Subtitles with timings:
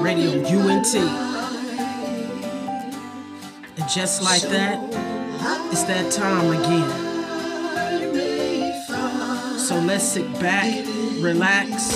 [0.00, 0.94] Radio UNT.
[3.76, 4.78] And just like that,
[5.70, 6.88] it's that time again.
[9.58, 10.86] So let's sit back,
[11.20, 11.92] relax,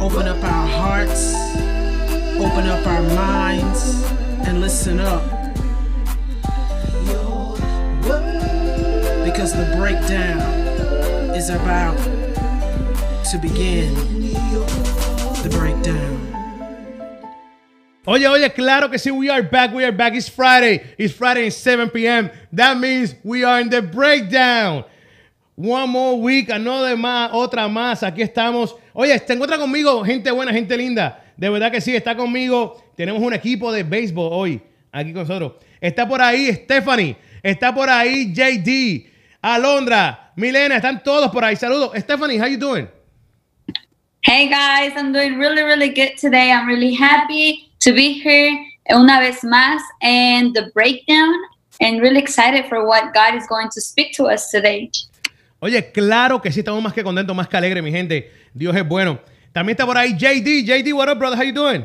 [0.00, 1.34] open up our hearts,
[2.36, 4.04] open up our minds,
[4.46, 5.22] and listen up.
[9.24, 10.40] Because the breakdown
[11.34, 11.98] is about
[13.30, 14.11] to begin
[15.42, 16.12] the breakdown.
[18.06, 20.14] Oye, oye, claro que sí, we are back, we are back.
[20.14, 20.82] It's Friday.
[20.98, 22.30] It's Friday at 7 p.m.
[22.52, 24.84] That means we are in the breakdown.
[25.54, 28.02] One more week, another más, otra más.
[28.02, 28.74] Aquí estamos.
[28.92, 31.22] Oye, te encuentra conmigo gente buena, gente linda.
[31.36, 32.82] De verdad que sí, está conmigo.
[32.96, 35.52] Tenemos un equipo de béisbol hoy aquí con nosotros.
[35.80, 37.16] Está por ahí Stephanie.
[37.42, 39.10] Está por ahí JD.
[39.40, 40.32] Alondra.
[40.34, 40.76] Milena.
[40.76, 41.54] Están todos por ahí.
[41.54, 41.92] Saludos.
[41.98, 42.88] Stephanie, how you doing?
[44.24, 46.52] Hey guys, I'm doing really, really good today.
[46.52, 48.56] I'm really happy to be here
[48.88, 51.34] una vez más and the breakdown
[51.80, 54.92] and really excited for what God is going to speak to us today.
[55.58, 58.30] Oye, claro que sí, estamos más que contentos, más que alegres, mi gente.
[58.54, 59.18] Dios es bueno.
[59.50, 60.66] También está por ahí JD.
[60.66, 61.36] JD, what up, brother?
[61.36, 61.84] How you doing?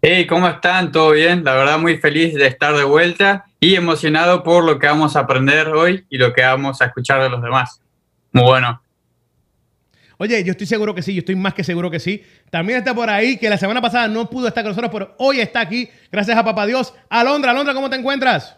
[0.00, 0.90] Hey, ¿cómo están?
[0.90, 1.44] ¿Todo bien?
[1.44, 5.20] La verdad muy feliz de estar de vuelta y emocionado por lo que vamos a
[5.20, 7.82] aprender hoy y lo que vamos a escuchar de los demás.
[8.32, 8.80] Muy bueno.
[10.22, 12.22] Oye, yo estoy seguro que sí, yo estoy más que seguro que sí.
[12.50, 15.40] También está por ahí que la semana pasada no pudo estar con nosotros, pero hoy
[15.40, 16.92] está aquí, gracias a Papá Dios.
[17.08, 18.54] Alondra, Alondra, ¿cómo te encuentras?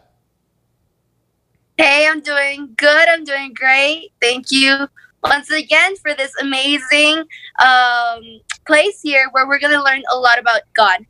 [1.76, 3.06] Hey, I'm doing good.
[3.06, 4.10] I'm doing great.
[4.20, 4.88] Thank you
[5.22, 7.28] once again for this amazing
[7.60, 11.06] um, place here where we're going to learn a lot about God.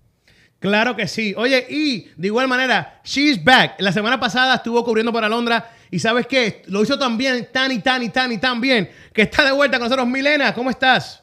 [0.61, 1.33] Claro que sí.
[1.39, 3.81] Oye, y de igual manera, she's back.
[3.81, 7.71] La semana pasada estuvo cubriendo para Alondra y sabes qué, lo hizo tan bien, tan
[7.71, 10.09] y tan y tan y tan bien, que está de vuelta con nosotros.
[10.09, 11.23] Milena, ¿cómo estás?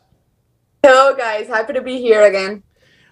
[0.83, 2.63] Hello guys, happy to be here again.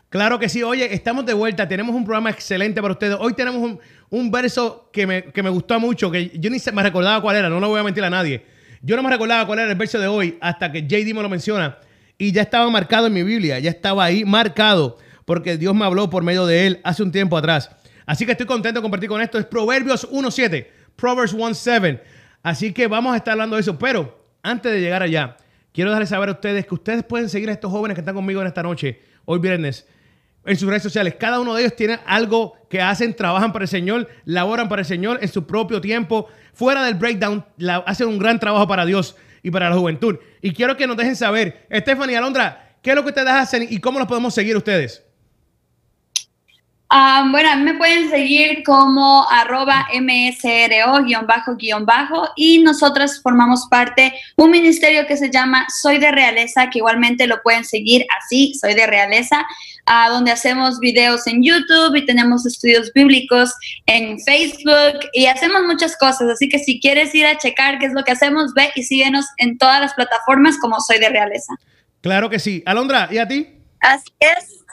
[0.09, 0.61] Claro que sí.
[0.61, 1.67] Oye, estamos de vuelta.
[1.67, 3.17] Tenemos un programa excelente para ustedes.
[3.19, 3.79] Hoy tenemos un,
[4.11, 7.37] un verso que me, que me, gustó mucho, que yo ni se me recordaba cuál
[7.37, 8.45] era, no lo voy a mentir a nadie.
[8.83, 11.27] Yo no me recordaba cuál era el verso de hoy hasta que JD me lo
[11.27, 11.79] menciona.
[12.19, 16.07] Y ya estaba marcado en mi Biblia, ya estaba ahí marcado, porque Dios me habló
[16.07, 17.71] por medio de él hace un tiempo atrás.
[18.05, 19.39] Así que estoy contento de compartir con esto.
[19.39, 20.67] Es Proverbios 1.7,
[20.97, 22.01] Proverbs 1.7.
[22.43, 23.79] Así que vamos a estar hablando de eso.
[23.79, 25.37] Pero antes de llegar allá,
[25.71, 28.41] quiero darles saber a ustedes que ustedes pueden seguir a estos jóvenes que están conmigo
[28.41, 29.87] en esta noche, hoy viernes,
[30.45, 31.15] en sus redes sociales.
[31.19, 34.85] Cada uno de ellos tiene algo que hacen, trabajan para el Señor, laboran para el
[34.85, 36.27] Señor en su propio tiempo.
[36.53, 37.45] Fuera del breakdown,
[37.85, 40.17] hacen un gran trabajo para Dios y para la juventud.
[40.41, 43.79] Y quiero que nos dejen saber, Stephanie Alondra, ¿qué es lo que ustedes hacen y
[43.79, 45.06] cómo los podemos seguir ustedes?
[46.89, 54.13] Um, bueno, a mí me pueden seguir como arroba msro-bajo-bajo y nosotros formamos parte de
[54.37, 58.73] un ministerio que se llama Soy de Realeza, que igualmente lo pueden seguir así, Soy
[58.73, 59.45] de Realeza,
[59.85, 63.53] uh, donde hacemos videos en YouTube y tenemos estudios bíblicos
[63.85, 66.29] en Facebook y hacemos muchas cosas.
[66.29, 69.25] Así que si quieres ir a checar qué es lo que hacemos, ve y síguenos
[69.39, 71.53] en todas las plataformas como Soy de Realeza.
[71.99, 72.63] Claro que sí.
[72.65, 73.45] Alondra, ¿y a ti?
[73.81, 74.63] Así es.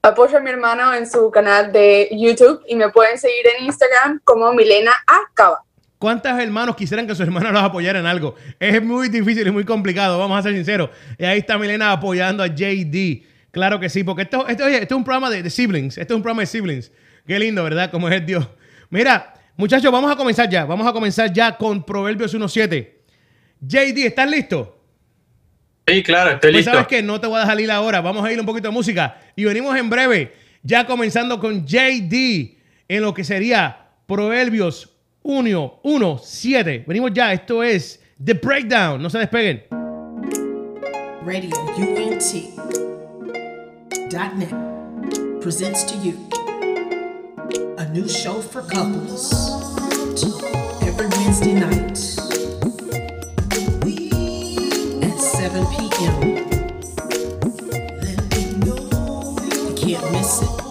[0.02, 4.20] Apoyo a mi hermano en su canal de YouTube y me pueden seguir en Instagram
[4.22, 5.64] como Milena Acaba.
[5.98, 8.36] ¿Cuántos hermanos quisieran que su hermano los apoyara en algo?
[8.60, 10.90] Es muy difícil y muy complicado, vamos a ser sinceros.
[11.18, 13.24] Y ahí está Milena apoyando a JD.
[13.50, 15.98] Claro que sí, porque esto, esto, esto es un programa de, de, siblings.
[15.98, 16.92] Esto es un programa de siblings.
[17.26, 17.90] Qué lindo, ¿verdad?
[17.90, 18.46] Como es Dios.
[18.90, 20.64] Mira, muchachos, vamos a comenzar ya.
[20.64, 22.88] Vamos a comenzar ya con Proverbios 1.7.
[23.60, 24.80] JD, ¿estás listo?
[25.84, 26.70] Sí, claro, estoy pues listo.
[26.70, 28.00] sabes que no te voy a dejar ir ahora.
[28.00, 29.20] Vamos a ir un poquito de música.
[29.34, 32.56] Y venimos en breve, ya comenzando con JD
[32.86, 34.97] en lo que sería Proverbios
[35.28, 35.44] 1,
[35.82, 36.84] 1, 7.
[36.86, 39.02] Venimos ya, esto es The Breakdown.
[39.02, 39.62] No se despeguen.
[41.22, 42.48] Radio UNT.net
[45.42, 46.14] presents to you
[47.76, 49.34] a new show for couples
[50.80, 51.98] every Wednesday night
[55.04, 56.38] at 7 p.m.
[58.64, 60.67] You can't miss it.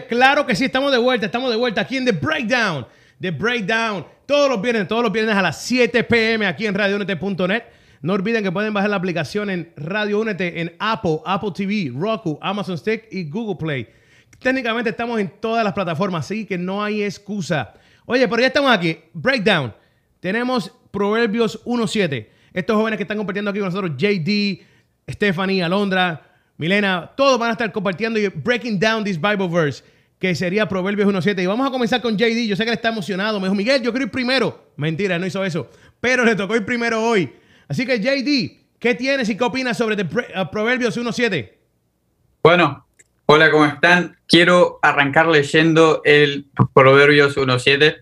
[0.00, 2.86] Claro que sí, estamos de vuelta, estamos de vuelta aquí en The Breakdown.
[3.20, 7.62] The Breakdown, todos los viernes, todos los viernes a las 7 pm aquí en radiounete.net.
[8.00, 12.36] No olviden que pueden bajar la aplicación en Radio Únete en Apple, Apple TV, Roku,
[12.42, 13.88] Amazon Stick y Google Play.
[14.40, 17.74] Técnicamente estamos en todas las plataformas, así que no hay excusa.
[18.06, 18.98] Oye, pero ya estamos aquí.
[19.12, 19.72] Breakdown.
[20.18, 22.26] Tenemos Proverbios 1.7.
[22.52, 24.62] Estos jóvenes que están compartiendo aquí con nosotros, JD,
[25.08, 26.31] Stephanie, Alondra,
[26.62, 29.82] Milena, todos van a estar compartiendo y breaking down this Bible verse,
[30.20, 31.42] que sería Proverbios 1.7.
[31.42, 32.46] Y vamos a comenzar con JD.
[32.46, 33.40] Yo sé que él está emocionado.
[33.40, 34.70] Me dijo, Miguel, yo quiero ir primero.
[34.76, 35.68] Mentira, no hizo eso.
[36.00, 37.32] Pero le tocó ir primero hoy.
[37.66, 41.50] Así que JD, ¿qué tienes y qué opinas sobre uh, Proverbios 1.7?
[42.44, 42.86] Bueno,
[43.26, 44.16] hola, ¿cómo están?
[44.28, 47.96] Quiero arrancar leyendo el Proverbios 1.7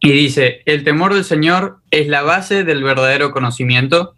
[0.00, 4.16] y dice, el temor del Señor es la base del verdadero conocimiento,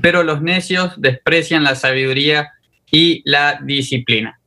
[0.00, 2.54] pero los necios desprecian la sabiduría
[2.90, 4.40] y la disciplina.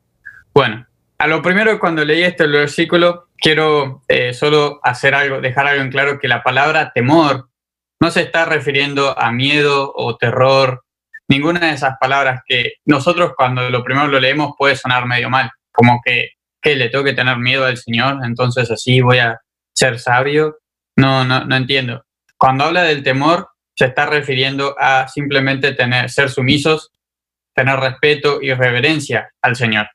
[0.54, 0.86] Bueno,
[1.18, 5.92] a lo primero cuando leí este versículo, quiero eh, solo hacer algo, dejar algo en
[5.92, 7.50] claro que la palabra temor
[8.00, 10.84] no se está refiriendo a miedo o terror,
[11.28, 15.52] ninguna de esas palabras que nosotros cuando lo primero lo leemos puede sonar medio mal,
[15.72, 16.32] como que,
[16.62, 19.40] que le tengo que tener miedo al Señor, entonces así voy a
[19.74, 20.58] ser sabio.
[20.96, 22.04] No, no, no entiendo.
[22.38, 26.92] Cuando habla del temor, se está refiriendo a simplemente tener, ser sumisos,
[27.60, 29.90] tener respeto y reverencia al Señor.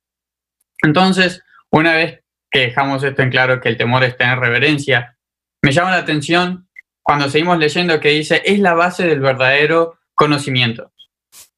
[0.83, 2.21] Entonces, una vez
[2.51, 5.17] que dejamos esto en claro, que el temor es tener reverencia,
[5.63, 6.69] me llama la atención
[7.03, 10.93] cuando seguimos leyendo que dice, es la base del verdadero conocimiento.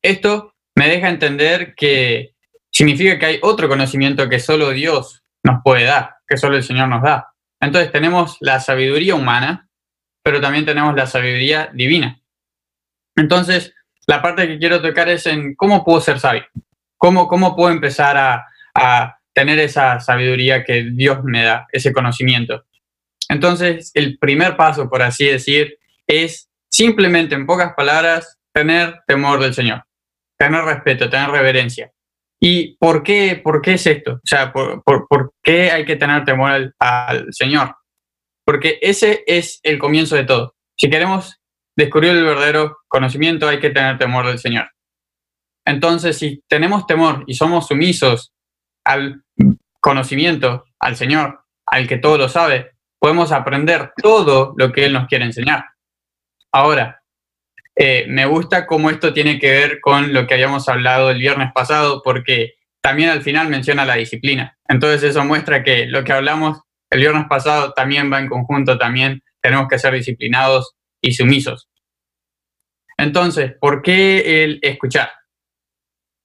[0.01, 2.35] Esto me deja entender que
[2.71, 6.89] significa que hay otro conocimiento que solo Dios nos puede dar, que solo el Señor
[6.89, 7.33] nos da.
[7.61, 9.69] Entonces tenemos la sabiduría humana,
[10.23, 12.21] pero también tenemos la sabiduría divina.
[13.17, 13.75] Entonces,
[14.07, 16.47] la parte que quiero tocar es en cómo puedo ser sabio,
[16.97, 22.65] cómo, cómo puedo empezar a, a tener esa sabiduría que Dios me da, ese conocimiento.
[23.29, 29.55] Entonces, el primer paso, por así decir, es simplemente, en pocas palabras, tener temor del
[29.55, 29.83] Señor,
[30.39, 31.93] tener respeto, tener reverencia.
[32.41, 34.15] ¿Y por qué, por qué es esto?
[34.15, 37.75] O sea, ¿por, por, por qué hay que tener temor al, al Señor?
[38.45, 40.55] Porque ese es el comienzo de todo.
[40.77, 41.41] Si queremos
[41.77, 44.71] descubrir el verdadero conocimiento, hay que tener temor del Señor.
[45.65, 48.33] Entonces, si tenemos temor y somos sumisos
[48.85, 49.23] al
[49.81, 55.07] conocimiento, al Señor, al que todo lo sabe, podemos aprender todo lo que Él nos
[55.07, 55.65] quiere enseñar.
[56.53, 57.03] Ahora,
[57.75, 61.53] eh, me gusta cómo esto tiene que ver con lo que habíamos hablado el viernes
[61.53, 64.57] pasado, porque también al final menciona la disciplina.
[64.69, 69.23] Entonces eso muestra que lo que hablamos el viernes pasado también va en conjunto, también
[69.43, 71.69] tenemos que ser disciplinados y sumisos.
[72.99, 75.11] Entonces, ¿por qué el escuchar?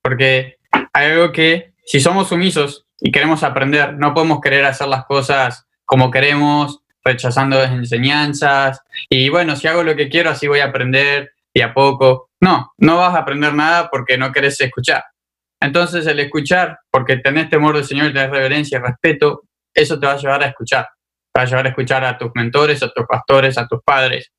[0.01, 0.57] Porque
[0.93, 5.67] hay algo que, si somos sumisos y queremos aprender, no podemos querer hacer las cosas
[5.86, 10.65] como queremos, rechazando las enseñanzas, y bueno, si hago lo que quiero, así voy a
[10.65, 12.29] aprender y a poco.
[12.39, 15.03] No, no vas a aprender nada porque no querés escuchar.
[15.60, 19.43] Entonces el escuchar, porque tenés temor del Señor tenés reverencia y respeto,
[19.74, 20.88] eso te va a llevar a escuchar.
[21.31, 24.31] Te va a llevar a escuchar a tus mentores, a tus pastores, a tus padres.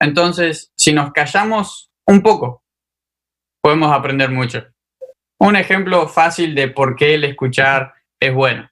[0.00, 2.62] Entonces, si nos callamos un poco,
[3.60, 4.66] podemos aprender mucho.
[5.38, 8.70] Un ejemplo fácil de por qué el escuchar es bueno.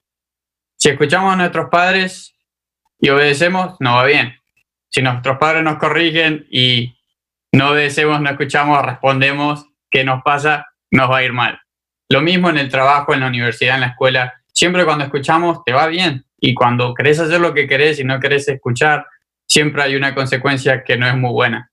[0.76, 2.34] Si escuchamos a nuestros padres
[2.98, 4.36] y obedecemos, no va bien.
[4.88, 6.98] Si nuestros padres nos corrigen y
[7.52, 10.66] no obedecemos, no escuchamos, respondemos, ¿qué nos pasa?
[10.90, 11.60] Nos va a ir mal.
[12.08, 14.34] Lo mismo en el trabajo, en la universidad, en la escuela.
[14.52, 16.26] Siempre cuando escuchamos, te va bien.
[16.38, 19.06] Y cuando querés hacer lo que querés y no querés escuchar,
[19.52, 21.70] siempre hay una consecuencia que no es muy buena.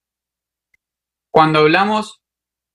[1.32, 2.20] Cuando hablamos,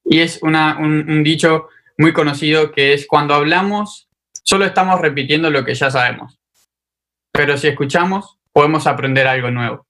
[0.03, 1.67] y es una, un, dicho
[1.99, 4.09] muy conocido que es cuando hablamos,
[4.43, 6.39] solo estamos repitiendo lo que ya sabemos.
[7.31, 9.85] Pero si escuchamos, podemos aprender algo nuevo.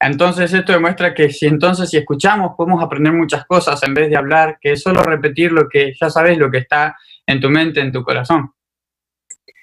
[0.00, 4.16] Entonces esto demuestra que si entonces si escuchamos podemos aprender muchas cosas en vez de
[4.16, 7.80] hablar, que es solo repetir lo que ya sabes, lo que está en tu mente,
[7.80, 8.52] en tu corazón.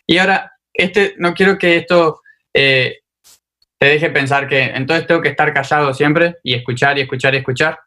[0.08, 2.22] Y ahora, este, no quiero que esto
[2.54, 3.03] eh,
[3.84, 7.40] te deje pensar que entonces tengo que estar callado siempre y escuchar y escuchar y
[7.40, 7.78] escuchar.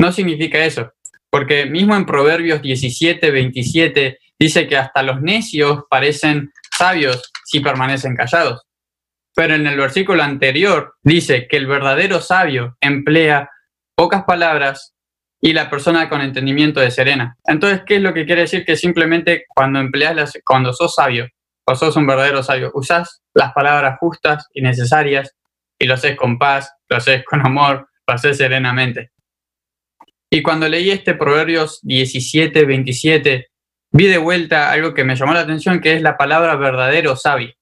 [0.00, 0.90] no significa eso,
[1.30, 8.16] porque mismo en Proverbios 17, 27 dice que hasta los necios parecen sabios si permanecen
[8.16, 8.62] callados.
[9.32, 13.48] Pero en el versículo anterior dice que el verdadero sabio emplea
[13.94, 14.92] pocas palabras
[15.40, 17.36] y la persona con entendimiento de serena.
[17.44, 18.64] Entonces, ¿qué es lo que quiere decir?
[18.64, 21.28] Que simplemente cuando empleas las, cuando sos sabio
[21.64, 25.32] o sos un verdadero sabio, usás las palabras justas y necesarias
[25.78, 29.10] y lo haces con paz, lo haces con amor, lo haces serenamente.
[30.30, 33.46] Y cuando leí este Proverbios 17, 27,
[33.92, 37.54] vi de vuelta algo que me llamó la atención, que es la palabra verdadero sabio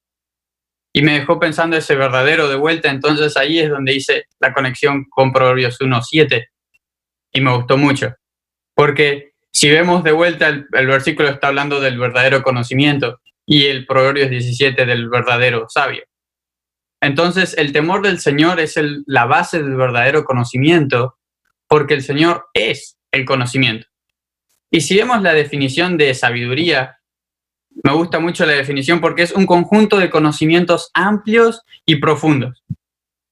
[0.93, 5.07] y me dejó pensando ese verdadero de vuelta, entonces ahí es donde hice la conexión
[5.09, 6.49] con Proverbios 1.7
[7.33, 8.15] y me gustó mucho,
[8.75, 14.31] porque si vemos de vuelta el, versículo está hablando del verdadero conocimiento y el Proverbios
[14.31, 16.05] 17 del verdadero sabio.
[17.03, 21.19] Entonces el temor del Señor es la base del verdadero conocimiento,
[21.67, 23.89] porque el Señor es el conocimiento.
[24.71, 26.99] Y si vemos la definición de sabiduría,
[27.83, 32.63] me gusta mucho la definición porque es un conjunto de conocimientos amplios y profundos.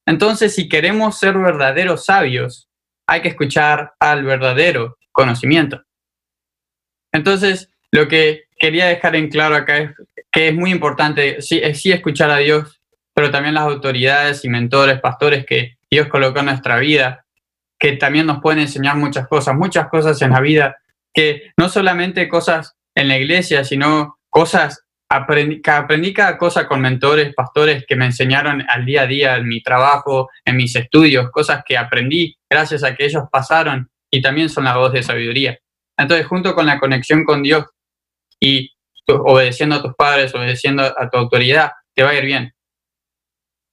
[0.04, 2.68] Entonces, si queremos ser verdaderos sabios,
[3.06, 5.84] hay que escuchar al verdadero conocimiento.
[7.12, 9.90] Entonces, lo que quería dejar en claro acá es
[10.32, 12.79] que es muy importante, sí, sí escuchar a Dios,
[13.20, 17.26] pero también las autoridades y mentores, pastores que Dios colocó en nuestra vida,
[17.78, 20.78] que también nos pueden enseñar muchas cosas, muchas cosas en la vida,
[21.12, 27.34] que no solamente cosas en la iglesia, sino cosas, aprendí, aprendí cada cosa con mentores,
[27.34, 31.62] pastores que me enseñaron al día a día en mi trabajo, en mis estudios, cosas
[31.66, 35.58] que aprendí gracias a que ellos pasaron y también son la voz de sabiduría.
[35.98, 37.66] Entonces, junto con la conexión con Dios
[38.40, 38.70] y
[39.06, 42.54] obedeciendo a tus padres, obedeciendo a tu autoridad, te va a ir bien.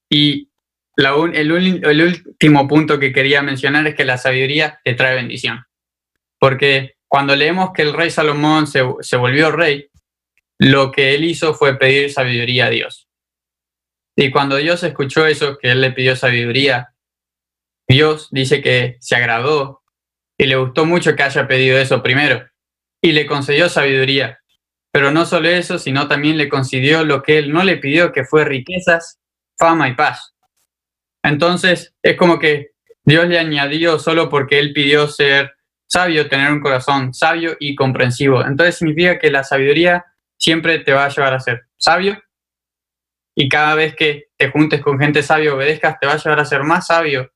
[0.09, 0.49] Y
[0.95, 1.45] el,
[1.83, 5.65] el, último punto que quería mencionar es que la sabiduría te trae bendición.
[6.39, 9.89] Porque cuando leemos que el rey Salomón se, se volvió rey,
[10.59, 13.07] lo que él hizo fue pedir sabiduría a Dios.
[14.15, 16.93] Y cuando Dios escuchó eso, que él le pidió sabiduría,
[17.87, 19.83] Dios dice que se agradó
[20.37, 22.45] y le gustó mucho que haya pedido eso primero
[23.01, 24.39] y le concedió sabiduría.
[24.91, 28.23] Pero no solo eso, sino también le concedió lo que él no le pidió, que
[28.23, 29.19] fue riquezas,
[29.57, 30.35] fama y paz.
[31.23, 32.71] Entonces es como que
[33.03, 35.53] Dios le añadió solo porque él pidió ser
[35.87, 38.45] sabio, tener un corazón sabio y comprensivo.
[38.45, 40.05] Entonces significa que la sabiduría
[40.37, 42.21] siempre te va a llevar a ser sabio
[43.35, 46.45] y cada vez que te juntes con gente sabia, obedezcas, te va a llevar a
[46.45, 47.31] ser más sabio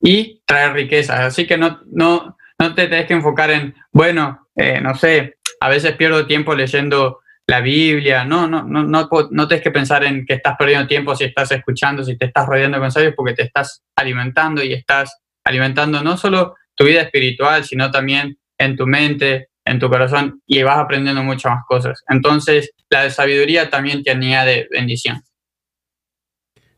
[0.00, 1.20] y traer riquezas.
[1.20, 5.68] Así que no, no, no te tenés que enfocar en, bueno, eh, no sé, a
[5.68, 10.26] veces pierdo tiempo leyendo la Biblia, no, no, no, no, no tienes que pensar en
[10.26, 13.42] que estás perdiendo tiempo si estás escuchando, si te estás rodeando con sabios, porque te
[13.44, 19.50] estás alimentando y estás alimentando no solo tu vida espiritual, sino también en tu mente,
[19.64, 22.02] en tu corazón y vas aprendiendo muchas más cosas.
[22.08, 25.22] Entonces, la sabiduría también te añade bendición.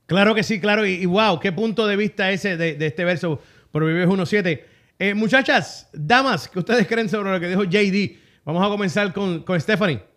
[0.07, 0.87] Claro que sí, claro.
[0.87, 4.63] Y, wow, qué punto de vista ese de, este verso, Proverbios 1.7.
[4.99, 8.17] Eh, muchachas, damas, ¿qué ustedes creen sobre lo que dijo JD?
[8.45, 10.08] Vamos a comenzar con, con Stephanie.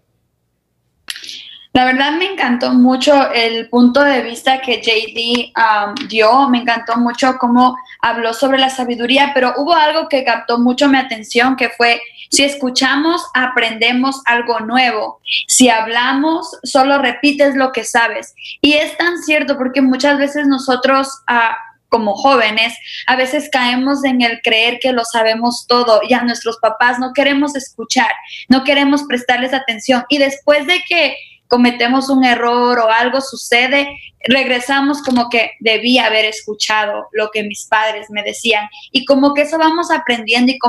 [1.74, 6.98] La verdad me encantó mucho el punto de vista que JD um, dio, me encantó
[6.98, 11.70] mucho cómo habló sobre la sabiduría, pero hubo algo que captó mucho mi atención, que
[11.70, 15.22] fue, si escuchamos, aprendemos algo nuevo.
[15.48, 18.36] Si hablamos, solo repites lo que sabes.
[18.60, 21.08] Y es tan cierto porque muchas veces nosotros...
[21.30, 21.56] Uh,
[21.92, 22.74] como jóvenes,
[23.06, 27.12] a veces caemos en el creer que lo sabemos todo y a nuestros papás no
[27.12, 28.10] queremos escuchar,
[28.48, 30.06] no queremos prestarles atención.
[30.08, 31.18] Y después de que
[31.51, 33.89] cometemos un error o algo sucede,
[34.24, 39.41] regresamos como que debí haber escuchado lo que mis padres me decían y como que
[39.41, 40.60] eso vamos aprendiendo y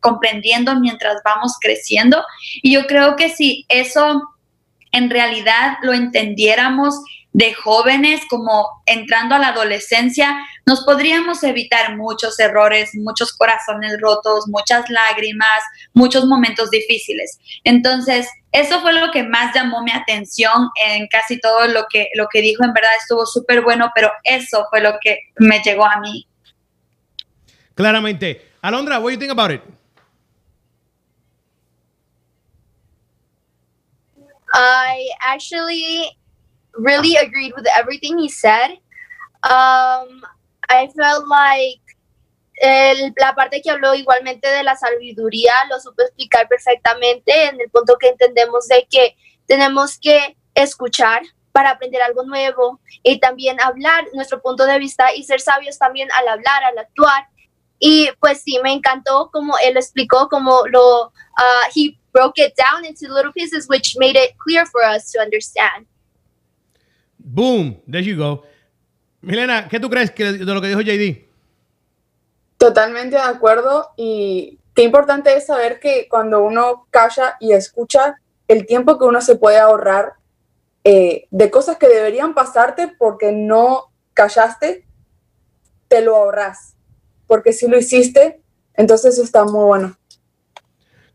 [0.00, 2.22] comprendiendo mientras vamos creciendo.
[2.62, 4.20] Y yo creo que si eso
[4.92, 7.00] en realidad lo entendiéramos
[7.36, 14.46] de jóvenes como entrando a la adolescencia, nos podríamos evitar muchos errores, muchos corazones rotos,
[14.48, 15.60] muchas lágrimas,
[15.92, 17.38] muchos momentos difíciles.
[17.62, 22.26] Entonces, eso fue lo que más llamó mi atención en casi todo lo que, lo
[22.28, 22.64] que dijo.
[22.64, 26.26] En verdad estuvo súper bueno, pero eso fue lo que me llegó a mí.
[27.74, 28.52] Claramente.
[28.62, 29.60] Alondra, what do you think about it?
[34.54, 36.16] I actually
[36.78, 38.70] really agreed with everything he said.
[39.42, 40.22] Um,
[40.68, 41.80] I felt like
[42.62, 47.70] el, la parte que habló igualmente de la sabiduría lo supo explicar perfectamente en el
[47.70, 49.14] punto que entendemos de que
[49.46, 55.22] tenemos que escuchar para aprender algo nuevo y también hablar nuestro punto de vista y
[55.24, 57.28] ser sabios también al hablar, al actuar
[57.78, 62.84] Y pues sí, me encantó como él explicó, como lo, uh, he broke it down
[62.84, 65.86] into little pieces, which made it clear for us to understand.
[67.28, 68.44] Boom, there you go.
[69.20, 71.26] Milena, ¿qué tú crees que, de lo que dijo JD?
[72.56, 78.14] Totalmente de acuerdo y qué importante es saber que cuando uno calla y escucha
[78.46, 80.12] el tiempo que uno se puede ahorrar
[80.84, 84.86] eh, de cosas que deberían pasarte porque no callaste,
[85.88, 86.76] te lo ahorras.
[87.26, 88.40] Porque si lo hiciste,
[88.74, 89.98] entonces está muy bueno.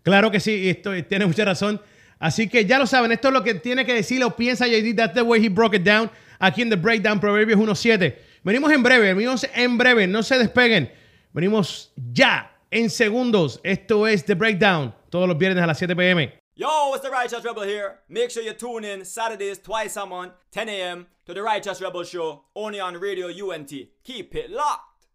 [0.03, 1.82] Claro que sí, esto, tiene mucha razón.
[2.22, 4.96] Así que ya lo saben, esto es lo que tiene que decir o piensa JD.
[4.96, 6.10] That's the way he broke it down
[6.40, 8.16] aquí en The Breakdown Proverbios 1.7.
[8.44, 10.92] Venimos en breve, venimos en breve, no se despeguen.
[11.34, 13.60] Venimos ya en segundos.
[13.63, 16.32] Esto es The Breakdown, todos los viernes a las 7 pm.
[16.56, 18.01] Yo, it's the Righteous Rebel here.
[18.08, 21.08] Make sure you tune in Saturdays twice a month, 10 a.m.
[21.25, 23.72] to the Righteous Rebel Show, only on Radio UNT.
[24.04, 25.08] Keep it locked.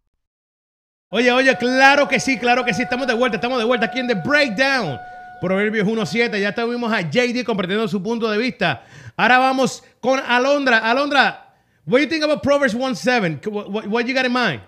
[1.09, 2.83] Oye, oye, claro que sí, claro que sí.
[2.83, 4.99] Estamos de vuelta, estamos de vuelta aquí en The Breakdown.
[5.39, 6.39] Proverbios 1.7.
[6.39, 8.83] Ya tuvimos a JD compartiendo su punto de vista.
[9.15, 10.79] Ahora vamos con Alondra.
[10.79, 11.53] Alondra,
[11.85, 13.47] what do you think about Proverbs 1.7?
[13.47, 14.61] What, what, what you got in mind?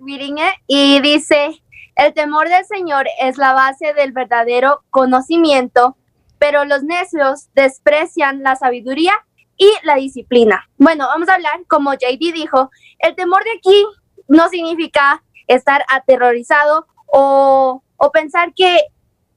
[0.00, 1.62] reading it y dice,
[1.96, 5.96] el temor del Señor es la base del verdadero conocimiento,
[6.38, 9.12] pero los necios desprecian la sabiduría
[9.56, 10.68] y la disciplina.
[10.78, 13.86] Bueno, vamos a hablar, como JD dijo, el temor de aquí
[14.28, 15.22] no significa
[15.54, 18.80] estar aterrorizado o, pensar que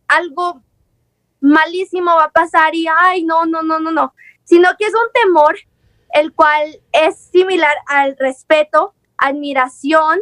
[0.08, 0.62] algo
[1.42, 5.12] malísimo va a pasar y, ay, no, no, no, no, no, sino que es un
[5.14, 5.56] temor
[6.14, 10.20] el cual es similar al respeto, admiración,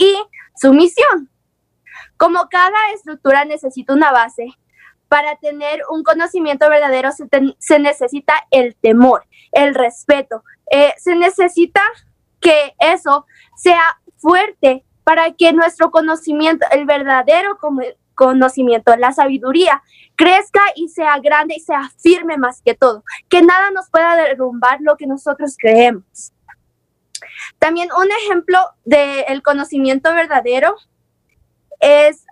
[0.00, 0.16] y
[0.56, 1.30] sumisión.
[2.16, 4.46] Como cada estructura necesita una base,
[5.08, 10.44] para tener un conocimiento verdadero se, necesita el temor, el respeto.
[10.70, 11.82] Eh, se necesita
[12.40, 17.58] que eso sea fuerte para que nuestro conocimiento, el verdadero
[18.14, 19.82] conocimiento, la sabiduría,
[20.14, 23.02] crezca y sea grande y sea firme más que todo.
[23.28, 26.32] Que nada nos pueda derrumbar lo que nosotros creemos.
[27.58, 30.76] También un ejemplo del conocimiento verdadero
[31.80, 32.24] es,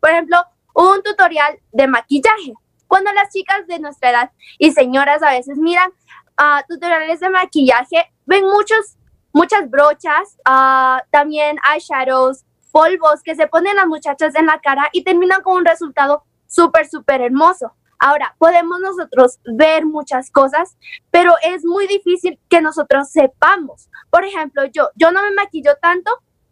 [0.00, 0.38] por ejemplo,
[0.74, 2.52] un tutorial de maquillaje.
[2.88, 5.92] Cuando las chicas de nuestra edad y señoras a veces miran
[6.36, 8.96] uh, tutoriales de maquillaje, ven muchos,
[9.34, 15.04] muchas brochas, uh, también eyeshadows, polvos que se ponen las muchachas en la cara y
[15.04, 17.74] terminan con un resultado súper, súper hermoso.
[17.98, 20.76] Ahora, podemos nosotros ver muchas cosas,
[21.10, 23.88] pero es muy difícil que nosotros sepamos.
[24.10, 26.10] Por ejemplo, yo, yo no me maquillo tanto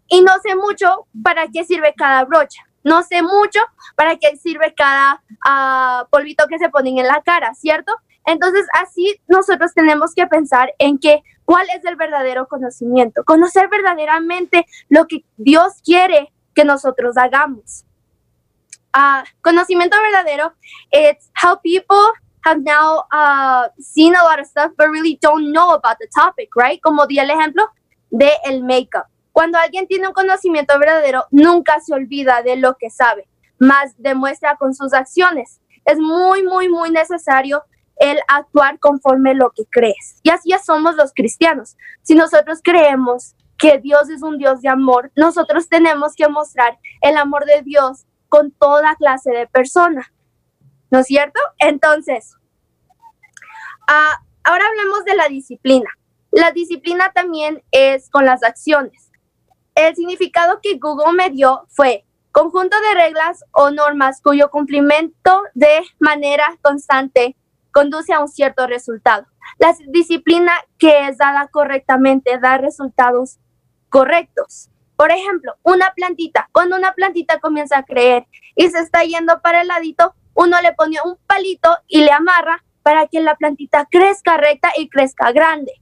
[0.09, 2.63] y no sé mucho para qué sirve cada brocha.
[2.85, 3.61] No sé mucho
[3.97, 7.93] para qué sirve cada uh, polvito que se ponen en la cara, ¿cierto?
[8.25, 14.67] Entonces, así nosotros tenemos que pensar en que cuál es el verdadero conocimiento, conocer verdaderamente
[14.89, 17.85] lo que Dios quiere que nosotros hagamos.
[18.95, 20.53] Uh, conocimiento verdadero,
[20.91, 22.13] it's how people
[22.45, 26.51] have now uh, seen a lot of stuff but really don't know about the topic,
[26.57, 26.81] right?
[26.83, 27.65] Como di el ejemplo
[28.11, 29.07] de el makeup.
[29.33, 33.27] Cuando alguien tiene un conocimiento verdadero, nunca se olvida de lo que sabe,
[33.59, 35.61] más demuestra con sus acciones.
[35.87, 37.65] Es muy, muy, muy necesario
[37.97, 40.19] el actuar conforme lo que crees.
[40.23, 41.77] Y así somos los cristianos.
[42.03, 47.17] Si nosotros creemos que Dios es un Dios de amor, nosotros tenemos que mostrar el
[47.17, 50.07] amor de Dios con toda clase de personas.
[50.91, 51.41] ¿No es cierto?
[51.59, 52.37] Entonces,
[53.89, 55.91] ah, ahora hablemos de la disciplina.
[56.31, 59.11] La disciplina también es con las acciones.
[59.75, 65.83] El significado que Google me dio fue conjunto de reglas o normas cuyo cumplimiento de
[65.99, 67.37] manera constante
[67.73, 69.27] conduce a un cierto resultado.
[69.59, 73.39] La disciplina que es dada correctamente da resultados
[73.89, 74.71] correctos.
[74.97, 79.63] Por ejemplo, una plantita, cuando una plantita comienza a creer y se está yendo para
[79.63, 84.37] el ladito, uno le pone un palito y le amarra para que la plantita crezca
[84.37, 85.73] recta y crezca grande.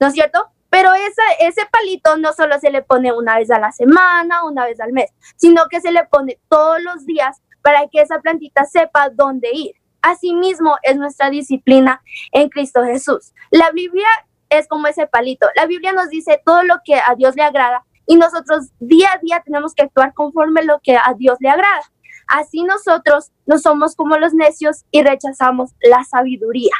[0.00, 0.50] ¿No es cierto?
[0.70, 4.80] Pero ese palito no solo se le pone una vez a la semana, una vez
[4.80, 9.08] al mes, sino que se le pone todos los días para que esa plantita sepa
[9.10, 9.76] dónde ir.
[10.06, 13.32] Asimismo es nuestra disciplina en Cristo Jesús.
[13.50, 14.06] La Biblia
[14.48, 15.48] es como ese palito.
[15.56, 19.18] La Biblia nos dice todo lo que a Dios le agrada y nosotros día a
[19.18, 21.82] día tenemos que actuar conforme lo que a Dios le agrada.
[22.28, 26.74] Así nosotros no somos como los necios y rechazamos la sabiduría.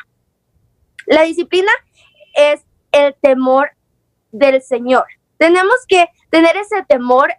[1.06, 1.72] La disciplina
[2.32, 3.72] es el temor
[4.30, 5.06] del Señor.
[5.36, 7.32] Tenemos que tener ese temor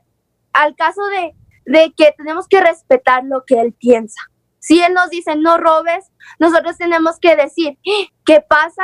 [0.52, 1.34] al caso de,
[1.66, 4.20] de que tenemos que respetar lo que Él piensa.
[4.60, 7.78] Si Él nos dice no robes, nosotros tenemos que decir,
[8.26, 8.84] ¿qué pasa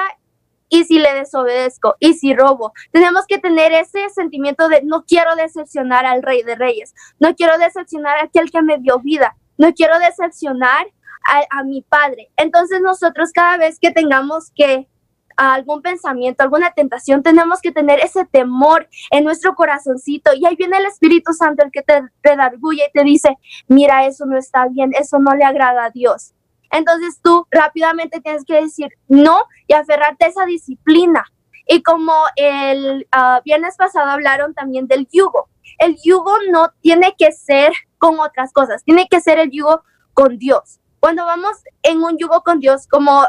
[0.74, 1.96] ¿y si le desobedezco?
[2.00, 2.74] ¿Y si robo?
[2.92, 7.60] Tenemos que tener ese sentimiento de no quiero decepcionar al rey de reyes, no quiero
[7.60, 10.88] decepcionar a aquel que me dio vida, no quiero decepcionar
[11.28, 12.32] a, a mi padre.
[12.38, 14.90] Entonces nosotros cada vez que tengamos que
[15.38, 20.34] algún pensamiento, alguna tentación, tenemos que tener ese temor en nuestro corazoncito.
[20.34, 24.26] Y ahí viene el Espíritu Santo, el que te redarguye y te dice, mira, eso
[24.26, 26.34] no está bien, eso no le agrada a Dios.
[26.72, 31.24] Entonces tú rápidamente tienes que decir no y aferrarte a esa disciplina.
[31.68, 37.32] Y como el ah, viernes pasado hablaron también del yugo, el yugo no tiene que
[37.32, 40.80] ser con otras cosas, tiene que ser el yugo con Dios.
[41.00, 43.24] Cuando vamos en un yugo con Dios, como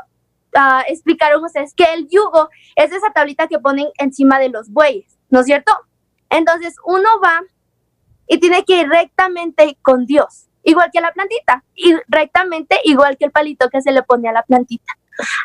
[0.89, 5.41] explicaron ustedes que el yugo es esa tablita que ponen encima de los bueyes, ¿no
[5.41, 5.73] es cierto?
[6.31, 7.43] Entonces uno va
[8.27, 13.27] y tiene que ir rectamente con Dios, igual que la plantita, y rectamente igual que
[13.27, 14.93] el palito que se le pone a la plantita.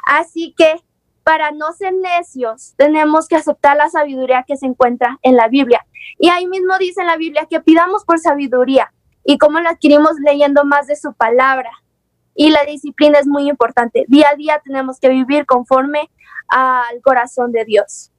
[0.06, 0.82] Así que
[1.24, 5.86] para no ser necios, tenemos que aceptar la sabiduría que se encuentra en la Biblia.
[6.18, 8.92] Y ahí mismo dice en la Biblia que pidamos por sabiduría.
[9.24, 11.70] ¿Y cómo la adquirimos leyendo más de su palabra?
[12.40, 14.06] Y la disciplina es muy importante.
[14.08, 16.10] Día a día tenemos que vivir conforme
[16.48, 18.12] al corazón de Dios.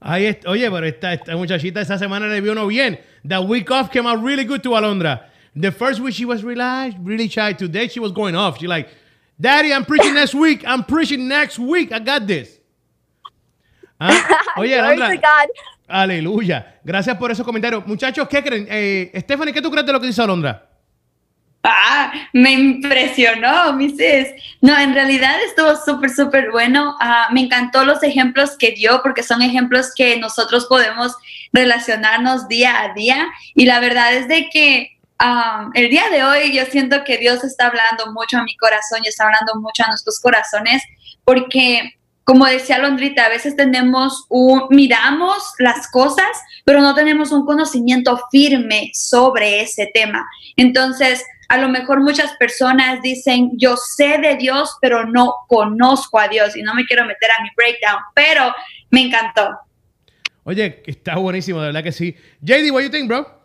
[0.00, 2.98] Ahí oye, pero esta, esta, muchachita esa semana le vio uno bien.
[3.28, 5.28] The week off came out really good to Alondra.
[5.54, 7.52] The first week she was relaxed, really shy.
[7.52, 8.58] Today she was going off.
[8.58, 8.88] She like,
[9.38, 10.64] Daddy, I'm preaching next week.
[10.66, 11.92] I'm preaching next week.
[11.92, 12.60] I got this.
[14.00, 14.54] ¿Ah?
[14.56, 15.20] Oye, Alondra.
[15.86, 16.80] Aleluya.
[16.82, 17.86] Gracias por esos comentarios.
[17.86, 18.66] Muchachos, ¿qué creen?
[18.70, 20.71] Eh, Stephanie, ¿qué tú crees de lo que dice Alondra?
[21.64, 24.34] Ah, me impresionó, Mrs.
[24.60, 26.96] No, en realidad estuvo súper, súper bueno.
[27.00, 31.14] Ah, me encantó los ejemplos que dio porque son ejemplos que nosotros podemos
[31.52, 33.28] relacionarnos día a día.
[33.54, 37.44] Y la verdad es de que ah, el día de hoy yo siento que Dios
[37.44, 40.82] está hablando mucho a mi corazón y está hablando mucho a nuestros corazones
[41.24, 41.94] porque
[42.24, 46.28] como decía Londrita, a veces tenemos un, miramos las cosas,
[46.64, 50.24] pero no tenemos un conocimiento firme sobre ese tema.
[50.56, 56.26] Entonces, a lo mejor muchas personas dicen, yo sé de Dios, pero no conozco a
[56.26, 58.54] Dios y no me quiero meter a mi breakdown, pero
[58.88, 59.50] me encantó.
[60.44, 62.16] Oye, está buenísimo, de verdad que sí.
[62.40, 63.42] JD, what do you think, bro?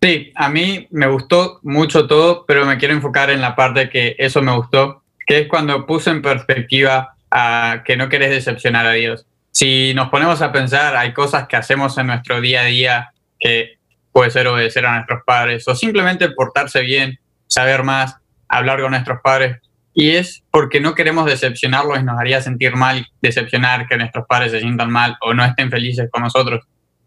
[0.00, 4.16] Sí, a mí me gustó mucho todo, pero me quiero enfocar en la parte que
[4.18, 8.92] eso me gustó, que es cuando puse en perspectiva a que no querés decepcionar a
[8.92, 9.26] Dios.
[9.50, 13.77] Si nos ponemos a pensar, hay cosas que hacemos en nuestro día a día que
[14.18, 18.16] puede ser obedecer a nuestros padres o simplemente portarse bien, saber más,
[18.48, 19.58] hablar con nuestros padres.
[19.94, 24.50] Y es porque no queremos decepcionarlos y nos haría sentir mal decepcionar que nuestros padres
[24.50, 26.64] se sientan mal o no estén felices con nosotros.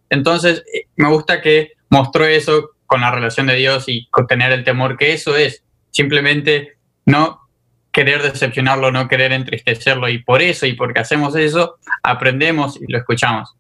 [0.10, 4.54] Entonces, eh, me gusta que mostró eso con la relación de Dios y con tener
[4.54, 7.41] el temor, que eso es simplemente no
[7.91, 10.08] querer decepcionarlo, no querer entristecerlo.
[10.08, 13.54] Y por eso y porque hacemos eso, aprendemos y lo escuchamos.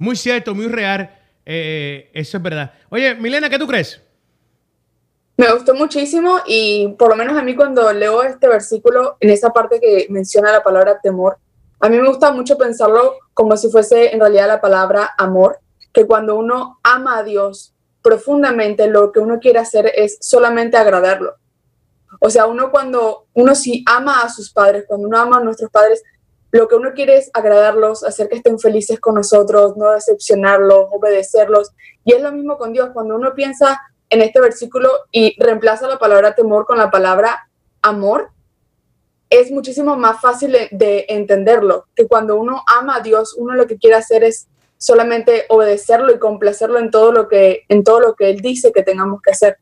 [0.00, 1.15] Muy cierto, muy real.
[1.46, 2.72] Eh, eso es verdad.
[2.90, 4.02] Oye, Milena, ¿qué tú crees?
[5.36, 9.50] Me gustó muchísimo y por lo menos a mí cuando leo este versículo, en esa
[9.50, 11.38] parte que menciona la palabra temor,
[11.78, 15.60] a mí me gusta mucho pensarlo como si fuese en realidad la palabra amor,
[15.92, 21.34] que cuando uno ama a Dios profundamente, lo que uno quiere hacer es solamente agradarlo.
[22.20, 25.70] O sea, uno cuando uno sí ama a sus padres, cuando uno ama a nuestros
[25.70, 26.02] padres,
[26.56, 31.72] lo que uno quiere es agradarlos, hacer que estén felices con nosotros, no decepcionarlos, obedecerlos.
[32.04, 32.90] Y es lo mismo con Dios.
[32.92, 37.48] Cuando uno piensa en este versículo y reemplaza la palabra temor con la palabra
[37.82, 38.30] amor,
[39.28, 41.86] es muchísimo más fácil de entenderlo.
[41.94, 46.18] Que cuando uno ama a Dios, uno lo que quiere hacer es solamente obedecerlo y
[46.18, 49.56] complacerlo en todo lo que, en todo lo que Él dice que tengamos que hacer.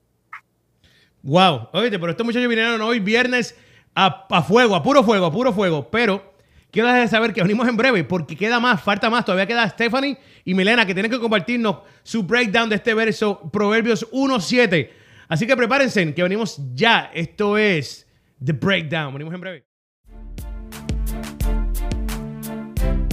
[1.22, 3.56] Wow, oye, pero estos muchachos vinieron hoy viernes
[3.94, 6.33] a, a fuego, a puro fuego, a puro fuego, pero
[6.74, 9.24] Quiero dejar de saber que venimos en breve porque queda más, falta más.
[9.24, 14.10] Todavía queda Stephanie y Milena que tienen que compartirnos su breakdown de este verso, Proverbios
[14.10, 14.90] 1.7.
[15.28, 17.12] Así que prepárense, que venimos ya.
[17.14, 18.08] Esto es
[18.44, 19.12] The Breakdown.
[19.12, 19.64] Venimos en breve.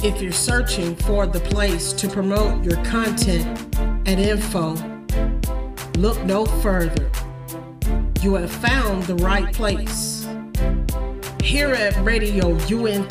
[0.03, 3.45] If you're searching for the place to promote your content
[4.07, 4.73] and info,
[5.99, 7.11] look no further.
[8.23, 10.25] You have found the right place.
[11.43, 13.01] Here at radiount.net,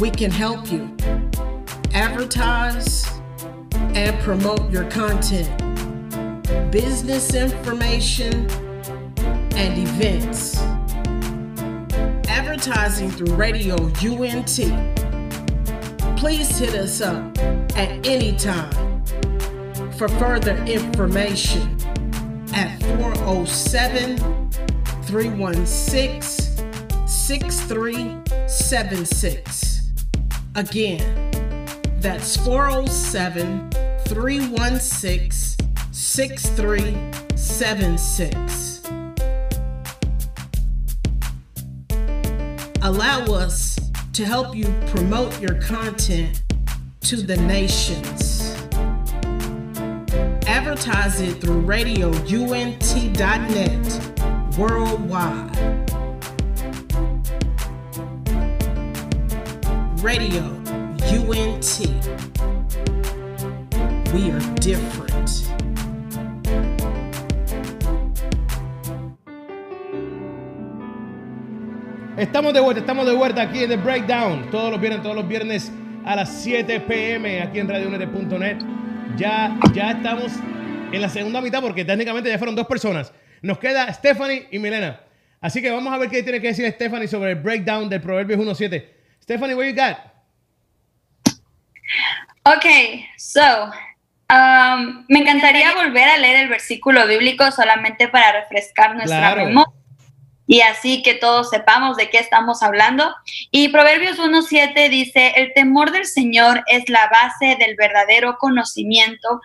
[0.00, 0.96] we can help you
[1.92, 3.06] advertise
[3.72, 5.50] and promote your content,
[6.72, 8.48] business information,
[9.54, 10.58] and events.
[12.28, 14.60] Advertising through Radio UNT.
[16.18, 17.38] Please hit us up
[17.76, 19.02] at any time
[19.92, 21.76] for further information
[22.54, 24.39] at 407
[25.10, 29.90] 316 63 76.
[30.54, 31.68] Again,
[31.98, 33.68] that's 407
[34.06, 38.82] 316 6376.
[42.82, 43.80] Allow us
[44.12, 46.44] to help you promote your content
[47.00, 48.54] to the nations.
[50.46, 53.99] Advertise it through radiount.net
[54.58, 55.50] worldwide.
[60.02, 60.42] Radio
[61.12, 61.80] UNT.
[64.12, 65.10] We are different.
[72.16, 74.50] Estamos de vuelta, estamos de vuelta aquí en The Breakdown.
[74.50, 75.72] Todos los viernes, todos los viernes
[76.04, 78.58] a las 7 pm aquí en radionet.net.
[79.16, 80.32] Ya, ya estamos
[80.92, 83.12] en la segunda mitad porque técnicamente ya fueron dos personas.
[83.42, 85.00] Nos queda Stephanie y Milena.
[85.40, 88.38] Así que vamos a ver qué tiene que decir Stephanie sobre el breakdown del Proverbios
[88.40, 88.84] 1.7.
[89.22, 89.96] Stephanie, what you got?
[92.44, 93.40] Okay, so
[94.30, 99.46] um, me encantaría volver a leer el versículo bíblico solamente para refrescar nuestra Claro.
[99.46, 99.80] memoria
[100.50, 103.14] y así que todos sepamos de qué estamos hablando.
[103.52, 109.40] Y Proverbios 1.7 dice, el temor del Señor es la base del verdadero conocimiento.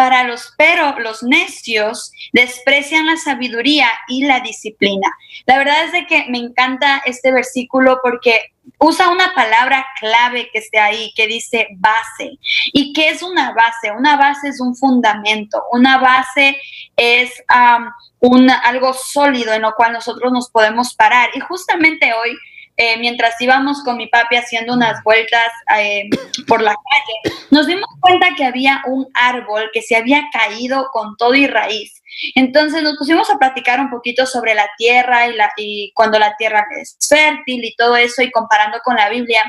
[0.00, 5.14] Para los pero los necios desprecian la sabiduría y la disciplina.
[5.44, 8.40] La verdad es de que me encanta este versículo porque
[8.78, 12.38] usa una palabra clave que esté ahí, que dice base.
[12.72, 13.90] ¿Y qué es una base?
[13.90, 15.62] Una base es un fundamento.
[15.70, 16.56] Una base
[16.96, 21.28] es algo sólido en lo cual nosotros nos podemos parar.
[21.34, 22.34] Y justamente hoy,
[22.76, 26.08] eh, mientras íbamos con mi papi haciendo unas vueltas eh,
[26.46, 31.16] por la calle, nos dimos cuenta que había un árbol que se había caído con
[31.16, 32.00] todo y raíz.
[32.34, 36.96] Entonces nos pusimos a platicar un poquito sobre la tierra y, cuando la tierra es
[37.06, 39.42] fértil y todo eso y comparando con la Biblia.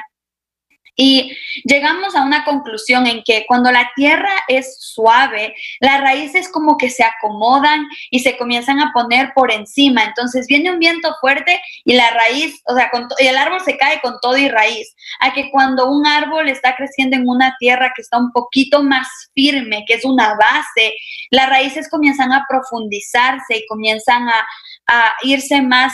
[0.96, 6.78] Y llegamos a una conclusión en que cuando la tierra es suave, las raíces como
[6.78, 10.04] que se acomodan y se comienzan a poner por encima.
[10.04, 13.78] Entonces viene un viento fuerte y la raíz, o sea, con y el árbol se
[13.78, 14.94] cae con todo y raíz.
[15.20, 19.08] A que cuando un árbol está creciendo en una tierra que está un poquito más
[19.34, 20.94] firme, que es una base,
[21.30, 24.46] las raíces comienzan a profundizarse y comienzan a,
[24.88, 25.94] a irse más,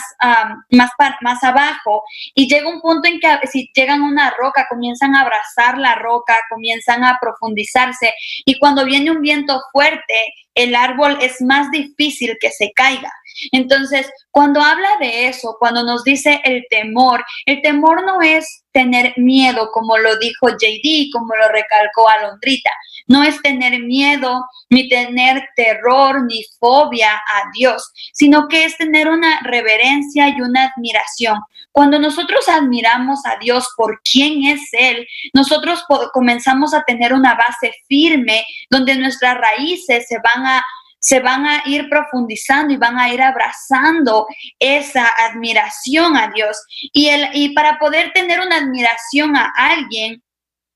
[0.70, 2.02] más, más abajo
[2.34, 5.94] y llega un punto en que si llegan a una roca, comienzan a abrazar la
[5.94, 8.12] roca, comienzan a profundizarse
[8.44, 13.12] y cuando viene un viento fuerte, el árbol es más difícil que se caiga.
[13.52, 19.14] Entonces, cuando habla de eso, cuando nos dice el temor, el temor no es tener
[19.16, 22.70] miedo, como lo dijo JD, como lo recalcó Alondrita.
[23.06, 29.08] No es tener miedo, ni tener terror, ni fobia a Dios, sino que es tener
[29.08, 31.38] una reverencia y una admiración.
[31.72, 37.72] Cuando nosotros admiramos a Dios por quién es Él, nosotros comenzamos a tener una base
[37.88, 40.64] firme donde nuestras raíces se van a
[40.98, 44.26] se van a ir profundizando y van a ir abrazando
[44.58, 46.58] esa admiración a Dios.
[46.92, 50.22] Y, el, y para poder tener una admiración a alguien,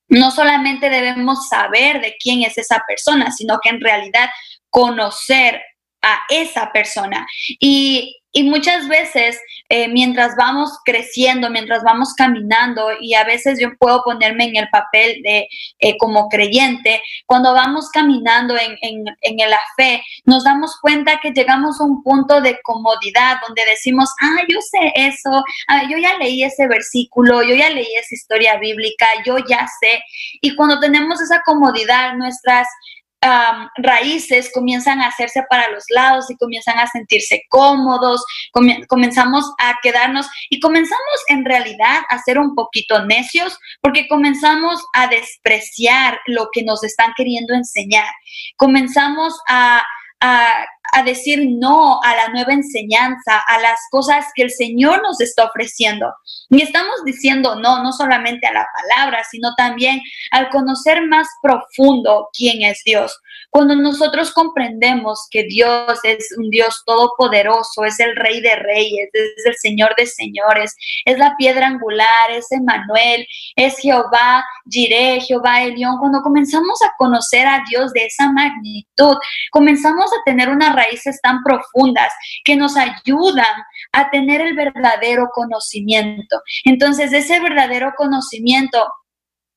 [0.09, 4.31] no solamente debemos saber de quién es esa persona, sino que en realidad
[4.69, 5.61] conocer
[6.03, 7.27] a esa persona.
[7.61, 13.77] Y, y muchas veces, eh, mientras vamos creciendo, mientras vamos caminando, y a veces yo
[13.79, 15.49] puedo ponerme en el papel de
[15.81, 21.33] eh, como creyente, cuando vamos caminando en, en, en la fe, nos damos cuenta que
[21.33, 26.17] llegamos a un punto de comodidad donde decimos, ah, yo sé eso, ah, yo ya
[26.19, 30.03] leí ese versículo, yo ya leí esa historia bíblica, yo ya sé.
[30.41, 32.67] Y cuando tenemos esa comodidad, nuestras
[33.77, 38.25] raíces comienzan a hacerse para los lados y comienzan a sentirse cómodos,
[38.89, 45.07] comenzamos a quedarnos y comenzamos en realidad a ser un poquito necios porque comenzamos a
[45.07, 48.13] despreciar lo que nos están queriendo enseñar.
[48.57, 49.83] Comenzamos a,
[50.21, 55.21] a, a decir no a la nueva enseñanza, a las cosas que el Señor nos
[55.21, 56.13] está ofreciendo.
[56.51, 60.01] Y estamos diciendo no, no solamente a la palabra, sino también
[60.31, 63.19] al conocer más profundo quién es Dios.
[63.51, 69.47] Cuando nosotros comprendemos que Dios es un Dios todopoderoso, es el Rey de Reyes, es
[69.47, 70.75] el Señor de Señores,
[71.05, 73.27] es la piedra angular, es Emmanuel,
[73.57, 75.99] es Jehová Jireh, Jehová Elión.
[75.99, 79.17] Cuando comenzamos a conocer a Dios de esa magnitud,
[79.51, 82.13] comenzamos a tener unas raíces tan profundas
[82.45, 83.55] que nos ayudan
[83.93, 86.41] a tener el verdadero conocimiento.
[86.65, 88.87] Entonces, ese verdadero conocimiento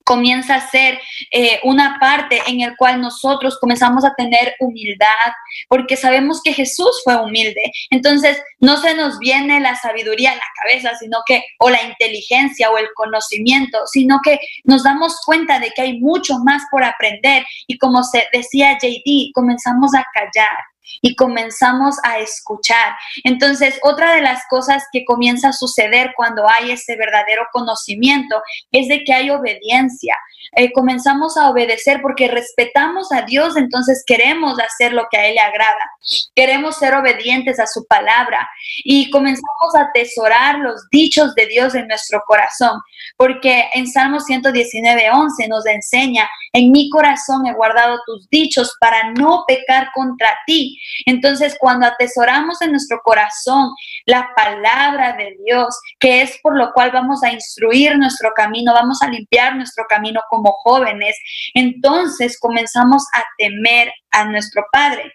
[0.05, 0.99] comienza a ser
[1.31, 5.33] eh, una parte en el cual nosotros comenzamos a tener humildad,
[5.67, 7.71] porque sabemos que Jesús fue humilde.
[7.89, 12.69] Entonces, no se nos viene la sabiduría en la cabeza, sino que, o la inteligencia
[12.69, 17.43] o el conocimiento, sino que nos damos cuenta de que hay mucho más por aprender.
[17.67, 20.57] Y como se decía JD, comenzamos a callar
[21.01, 22.93] y comenzamos a escuchar.
[23.23, 28.87] Entonces, otra de las cosas que comienza a suceder cuando hay ese verdadero conocimiento es
[28.87, 30.17] de que hay obediencia.
[30.55, 35.35] Eh, comenzamos a obedecer porque respetamos a Dios, entonces queremos hacer lo que a Él
[35.35, 35.89] le agrada.
[36.35, 38.47] Queremos ser obedientes a su palabra
[38.83, 42.79] y comenzamos a atesorar los dichos de Dios en nuestro corazón,
[43.17, 49.11] porque en Salmo 119, 11 nos enseña, en mi corazón he guardado tus dichos para
[49.11, 50.74] no pecar contra ti.
[51.05, 53.69] Entonces, cuando atesoramos en nuestro corazón
[54.05, 59.01] la palabra de Dios, que es por lo cual vamos a instruir nuestro camino, vamos
[59.01, 61.17] a limpiar nuestro camino como jóvenes,
[61.53, 65.11] entonces comenzamos a temer a nuestro Padre.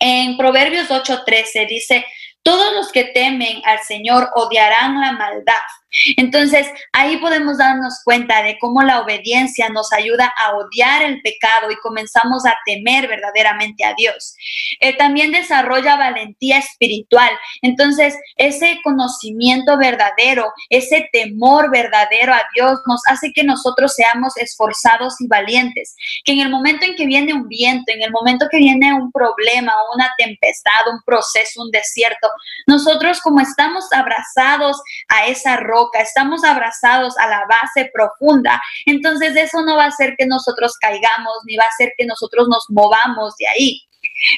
[0.00, 2.04] En Proverbios 8:13 dice,
[2.42, 5.54] todos los que temen al Señor odiarán la maldad.
[6.16, 11.70] Entonces, ahí podemos darnos cuenta de cómo la obediencia nos ayuda a odiar el pecado
[11.70, 14.34] y comenzamos a temer verdaderamente a Dios.
[14.80, 17.30] Eh, también desarrolla valentía espiritual.
[17.62, 25.20] Entonces, ese conocimiento verdadero, ese temor verdadero a Dios nos hace que nosotros seamos esforzados
[25.20, 25.94] y valientes.
[26.24, 29.12] Que en el momento en que viene un viento, en el momento que viene un
[29.12, 32.28] problema, una tempestad, un proceso, un desierto,
[32.66, 39.62] nosotros como estamos abrazados a esa roca, estamos abrazados a la base profunda, entonces eso
[39.62, 43.36] no va a hacer que nosotros caigamos, ni va a hacer que nosotros nos movamos
[43.36, 43.80] de ahí.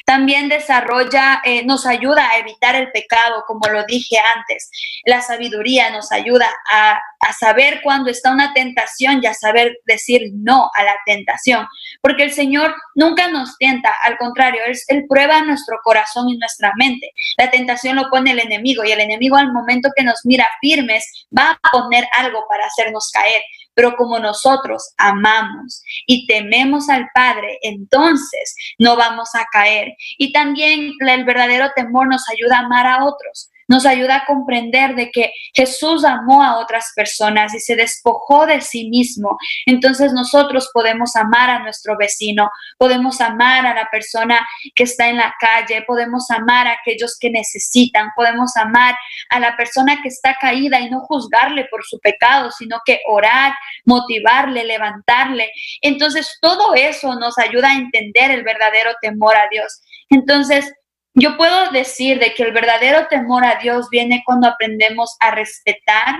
[0.05, 4.69] También desarrolla, eh, nos ayuda a evitar el pecado, como lo dije antes.
[5.05, 10.31] La sabiduría nos ayuda a, a saber cuándo está una tentación y a saber decir
[10.33, 11.67] no a la tentación.
[12.01, 16.73] Porque el Señor nunca nos tienta, al contrario, él, él prueba nuestro corazón y nuestra
[16.77, 17.11] mente.
[17.37, 21.27] La tentación lo pone el enemigo y el enemigo al momento que nos mira firmes
[21.37, 23.41] va a poner algo para hacernos caer.
[23.77, 29.93] Pero como nosotros amamos y tememos al Padre, entonces no vamos a caer.
[30.17, 34.95] Y también el verdadero temor nos ayuda a amar a otros nos ayuda a comprender
[34.95, 39.37] de que Jesús amó a otras personas y se despojó de sí mismo.
[39.65, 45.17] Entonces nosotros podemos amar a nuestro vecino, podemos amar a la persona que está en
[45.17, 48.95] la calle, podemos amar a aquellos que necesitan, podemos amar
[49.29, 53.53] a la persona que está caída y no juzgarle por su pecado, sino que orar,
[53.85, 55.51] motivarle, levantarle.
[55.81, 59.81] Entonces todo eso nos ayuda a entender el verdadero temor a Dios.
[60.09, 60.73] Entonces,
[61.19, 66.15] yo puedo decir de que el verdadero temor a Dios viene cuando aprendemos a respetar,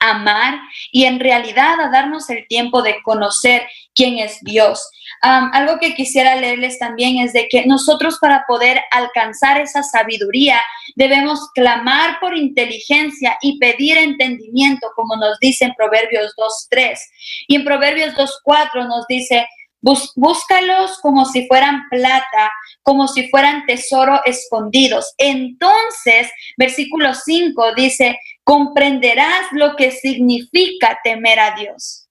[0.00, 0.58] amar
[0.90, 4.90] y en realidad a darnos el tiempo de conocer quién es Dios.
[5.20, 10.60] algo que quisiera leerles también es de que nosotros para poder alcanzar esa sabiduría
[10.96, 16.34] debemos clamar por inteligencia y pedir entendimiento, como nos dice en Proverbios
[16.72, 16.98] 2.3.
[17.46, 19.46] Y en Proverbios 2.4 nos dice,
[19.82, 22.50] búscalos como si fueran plata,
[22.82, 25.14] como si fueran tesoro escondidos.
[25.18, 32.02] Entonces, versículo 5 dice, comprenderás lo que significa temer a Dios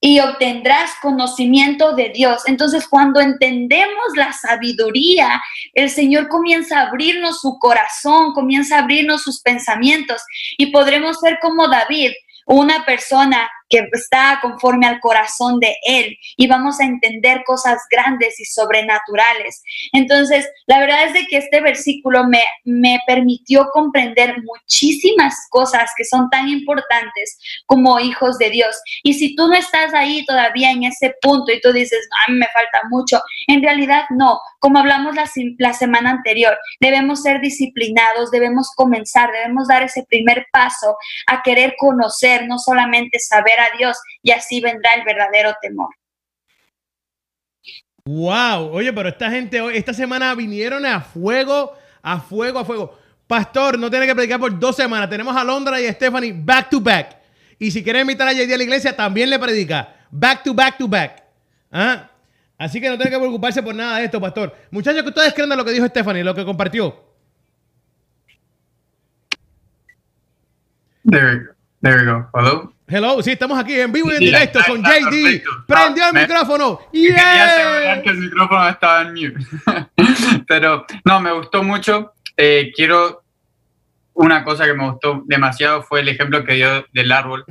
[0.00, 2.42] y obtendrás conocimiento de Dios.
[2.46, 9.22] Entonces, cuando entendemos la sabiduría, el Señor comienza a abrirnos su corazón, comienza a abrirnos
[9.22, 10.22] sus pensamientos
[10.58, 12.12] y podremos ser como David,
[12.46, 18.38] una persona que está conforme al corazón de Él y vamos a entender cosas grandes
[18.40, 19.62] y sobrenaturales.
[19.92, 26.04] Entonces, la verdad es de que este versículo me, me permitió comprender muchísimas cosas que
[26.04, 28.76] son tan importantes como hijos de Dios.
[29.02, 32.38] Y si tú no estás ahí todavía en ese punto y tú dices, a mí
[32.38, 34.38] me falta mucho, en realidad no.
[34.58, 40.46] Como hablamos la, la semana anterior, debemos ser disciplinados, debemos comenzar, debemos dar ese primer
[40.52, 45.88] paso a querer conocer, no solamente saber a Dios y así vendrá el verdadero temor.
[48.04, 52.98] Wow, oye, pero esta gente hoy, esta semana vinieron a fuego, a fuego, a fuego.
[53.26, 55.10] Pastor, no tiene que predicar por dos semanas.
[55.10, 57.16] Tenemos a Londra y a Stephanie back to back.
[57.58, 59.96] Y si quiere invitar a JD a la iglesia, también le predica.
[60.10, 61.24] Back to back to back.
[61.72, 62.08] ¿Ah?
[62.56, 64.54] Así que no tiene que preocuparse por nada de esto, pastor.
[64.70, 67.04] Muchachos, que ustedes creen de lo que dijo Stephanie, lo que compartió.
[71.10, 72.28] There, there we go.
[72.34, 72.75] Hello.
[72.88, 75.42] Hello, sí, estamos aquí en vivo y en directo con JD.
[75.66, 76.80] Prendió el micrófono.
[76.92, 79.46] Quería que el micrófono estaba en mute.
[80.46, 82.12] Pero no, me gustó mucho.
[82.36, 83.24] Eh, quiero
[84.14, 87.44] una cosa que me gustó demasiado fue el ejemplo que dio del árbol,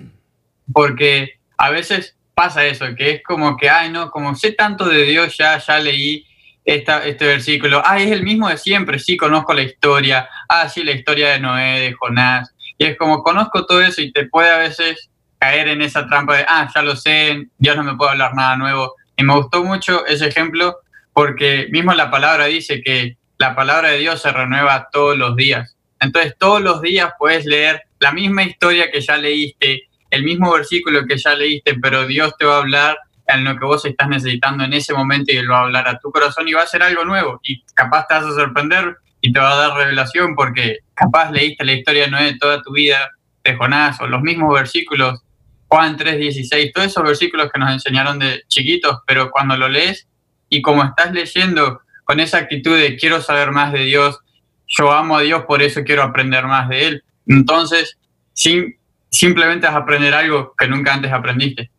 [0.71, 5.03] porque a veces pasa eso, que es como que, ay, no, como sé tanto de
[5.03, 6.25] Dios, ya, ya leí
[6.63, 10.83] esta, este versículo, ay, es el mismo de siempre, sí, conozco la historia, ah, sí,
[10.83, 14.49] la historia de Noé, de Jonás, y es como, conozco todo eso y te puede
[14.49, 18.11] a veces caer en esa trampa de, ah, ya lo sé, Dios no me puede
[18.11, 18.95] hablar nada nuevo.
[19.17, 20.77] Y me gustó mucho ese ejemplo
[21.13, 25.75] porque mismo la palabra dice que la palabra de Dios se renueva todos los días.
[25.99, 31.05] Entonces todos los días puedes leer la misma historia que ya leíste, el mismo versículo
[31.07, 34.63] que ya leíste, pero Dios te va a hablar en lo que vos estás necesitando
[34.63, 36.83] en ese momento y Él va a hablar a tu corazón y va a ser
[36.83, 37.39] algo nuevo.
[37.43, 41.65] Y capaz te vas a sorprender y te va a dar revelación porque capaz leíste
[41.65, 43.09] la historia de Noé toda tu vida,
[43.43, 45.23] de Jonás, o los mismos versículos,
[45.67, 50.07] Juan 3.16, todos esos versículos que nos enseñaron de chiquitos, pero cuando lo lees
[50.49, 54.19] y como estás leyendo con esa actitud de quiero saber más de Dios,
[54.67, 57.97] yo amo a Dios, por eso quiero aprender más de Él, entonces
[58.33, 58.75] sin,
[59.09, 61.71] simplemente vas a aprender algo que nunca antes aprendiste.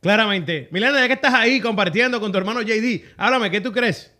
[0.00, 0.68] Claramente.
[0.70, 4.14] Milena, ya que estás ahí compartiendo con tu hermano JD, háblame, ¿qué tú crees?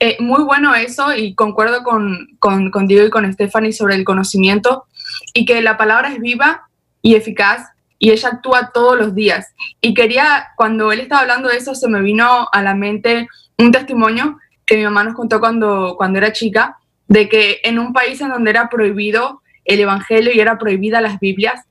[0.00, 4.04] Eh, muy bueno eso y concuerdo con, con, con Diego y con Stephanie sobre el
[4.04, 4.86] conocimiento
[5.34, 6.67] y que la palabra es viva
[7.02, 7.68] y eficaz
[7.98, 9.54] y ella actúa todos los días.
[9.80, 13.28] Y quería, cuando él estaba hablando de eso, se me vino a la mente
[13.58, 16.78] un testimonio que mi mamá nos contó cuando, cuando era chica,
[17.08, 21.18] de que en un país en donde era prohibido el Evangelio y era prohibida las
[21.18, 21.64] Biblias,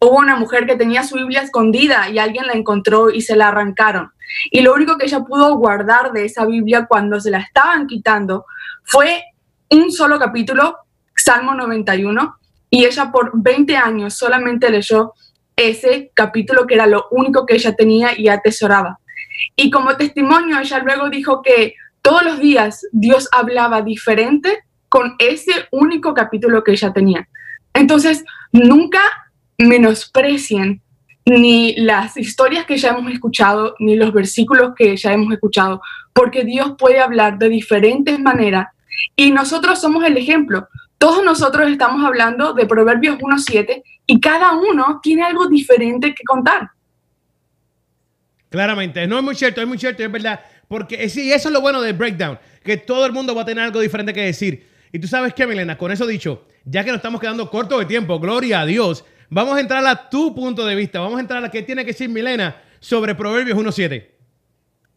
[0.00, 3.48] hubo una mujer que tenía su Biblia escondida y alguien la encontró y se la
[3.48, 4.12] arrancaron.
[4.50, 8.46] Y lo único que ella pudo guardar de esa Biblia cuando se la estaban quitando
[8.84, 9.22] fue
[9.70, 10.78] un solo capítulo,
[11.16, 12.36] Salmo 91,
[12.70, 15.12] y ella por 20 años solamente leyó
[15.56, 18.98] ese capítulo que era lo único que ella tenía y atesoraba.
[19.56, 25.52] Y como testimonio, ella luego dijo que todos los días Dios hablaba diferente con ese
[25.70, 27.28] único capítulo que ella tenía.
[27.72, 29.00] Entonces, nunca
[29.58, 30.82] menosprecien
[31.26, 35.80] ni las historias que ya hemos escuchado, ni los versículos que ya hemos escuchado,
[36.12, 38.68] porque Dios puede hablar de diferentes maneras
[39.16, 40.68] y nosotros somos el ejemplo.
[41.04, 46.70] Todos nosotros estamos hablando de Proverbios 1.7 y cada uno tiene algo diferente que contar.
[48.48, 50.40] Claramente, no es muy cierto, es muy cierto, es verdad.
[50.66, 53.64] Porque sí, eso es lo bueno del breakdown, que todo el mundo va a tener
[53.64, 54.66] algo diferente que decir.
[54.92, 57.84] Y tú sabes qué, Milena, con eso dicho, ya que nos estamos quedando cortos de
[57.84, 61.36] tiempo, gloria a Dios, vamos a entrar a tu punto de vista, vamos a entrar
[61.36, 64.06] a la que tiene que decir Milena sobre Proverbios 1.7.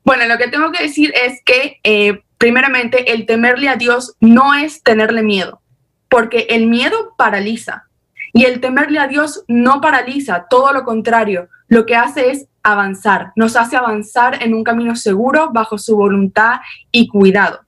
[0.06, 4.56] Bueno, lo que tengo que decir es que, eh, primeramente, el temerle a Dios no
[4.56, 5.62] es tenerle miedo
[6.10, 7.86] porque el miedo paraliza
[8.34, 13.32] y el temerle a Dios no paraliza, todo lo contrario, lo que hace es avanzar,
[13.36, 16.60] nos hace avanzar en un camino seguro bajo su voluntad
[16.92, 17.62] y cuidado.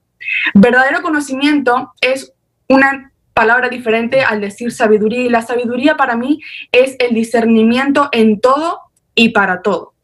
[0.54, 2.32] Verdadero conocimiento es
[2.68, 6.40] una palabra diferente al decir sabiduría y la sabiduría para mí
[6.72, 8.80] es el discernimiento en todo
[9.14, 9.94] y para todo.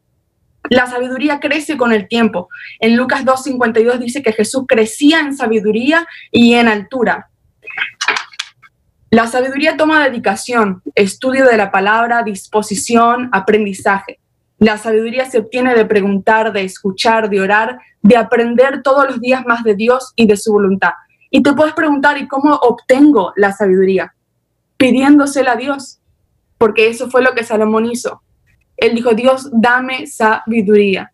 [0.69, 2.49] La sabiduría crece con el tiempo.
[2.79, 7.29] En Lucas 2.52 dice que Jesús crecía en sabiduría y en altura.
[9.09, 14.19] La sabiduría toma dedicación, estudio de la palabra, disposición, aprendizaje.
[14.59, 19.45] La sabiduría se obtiene de preguntar, de escuchar, de orar, de aprender todos los días
[19.45, 20.91] más de Dios y de su voluntad.
[21.29, 24.13] Y te puedes preguntar, ¿y cómo obtengo la sabiduría?
[24.75, 25.99] Pidiéndosela a Dios,
[26.57, 28.21] porque eso fue lo que Salomón hizo.
[28.75, 31.13] Él dijo, Dios, dame sabiduría.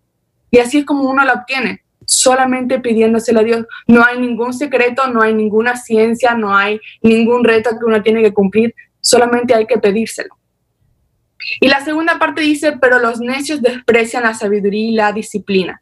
[0.50, 3.66] Y así es como uno la obtiene solamente pidiéndoselo a Dios.
[3.88, 8.22] No hay ningún secreto, no hay ninguna ciencia, no hay ningún reto que uno tiene
[8.22, 10.38] que cumplir, solamente hay que pedírselo.
[11.60, 15.82] Y la segunda parte dice, pero los necios desprecian la sabiduría y la disciplina.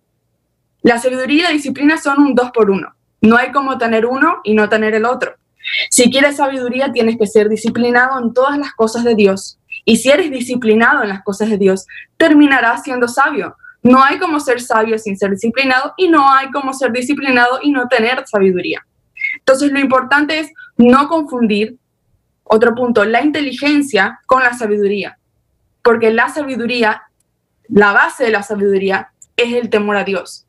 [0.82, 2.96] La sabiduría y la disciplina son un dos por uno.
[3.22, 5.36] No hay como tener uno y no tener el otro.
[5.90, 9.60] Si quieres sabiduría, tienes que ser disciplinado en todas las cosas de Dios.
[9.86, 11.86] Y si eres disciplinado en las cosas de Dios,
[12.18, 16.74] terminarás siendo sabio, no hay como ser sabio sin ser disciplinado y no hay como
[16.74, 18.86] ser disciplinado y no tener sabiduría.
[19.40, 21.78] Entonces lo importante es no confundir,
[22.44, 25.18] otro punto, la inteligencia con la sabiduría,
[25.84, 27.04] porque la sabiduría,
[27.68, 30.46] la base de la sabiduría es el temor a Dios.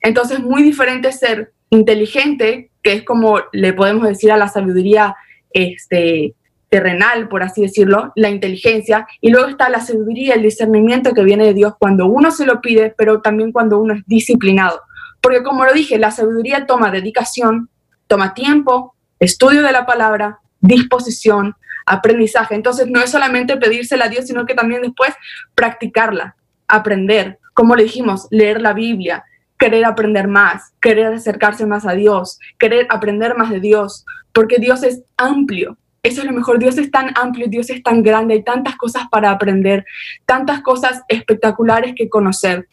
[0.00, 5.16] Entonces muy diferente ser inteligente, que es como le podemos decir a la sabiduría
[5.50, 6.34] este,
[6.68, 11.44] terrenal, por así decirlo, la inteligencia, y luego está la sabiduría, el discernimiento que viene
[11.44, 14.82] de Dios cuando uno se lo pide, pero también cuando uno es disciplinado.
[15.20, 17.70] Porque como lo dije, la sabiduría toma dedicación,
[18.06, 21.56] toma tiempo, estudio de la palabra, disposición,
[21.86, 22.54] aprendizaje.
[22.54, 25.14] Entonces no es solamente pedírsela a Dios, sino que también después
[25.54, 26.36] practicarla,
[26.68, 29.24] aprender, como le dijimos, leer la Biblia,
[29.58, 34.82] querer aprender más, querer acercarse más a Dios, querer aprender más de Dios, porque Dios
[34.84, 36.58] es amplio eso es lo mejor.
[36.58, 39.84] Dios es tan amplio, Dios es tan grande, hay tantas cosas para aprender,
[40.26, 42.68] tantas cosas espectaculares que conocer.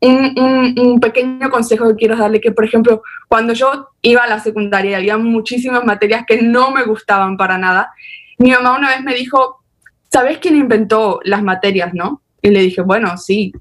[0.00, 4.96] Un, pequeño consejo que quiero darle, que por ejemplo, cuando yo iba a la secundaria
[4.96, 7.90] había muchísimas materias que no me gustaban para nada,
[8.38, 9.62] mi mamá una vez me dijo,
[10.10, 12.22] ¿sabes quién inventó las materias, no?
[12.42, 13.52] Y le dije, bueno, sí,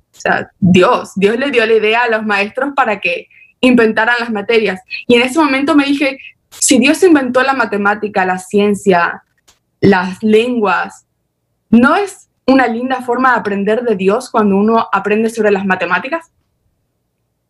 [0.59, 3.27] Dios, Dios le dio la idea a los maestros para que
[3.61, 4.81] inventaran las materias.
[5.07, 6.17] Y en ese momento me dije,
[6.50, 9.24] si Dios inventó la matemática, la ciencia,
[9.80, 11.06] las lenguas,
[11.70, 16.32] ¿no es una linda forma de aprender de Dios cuando uno aprende sobre las matemáticas?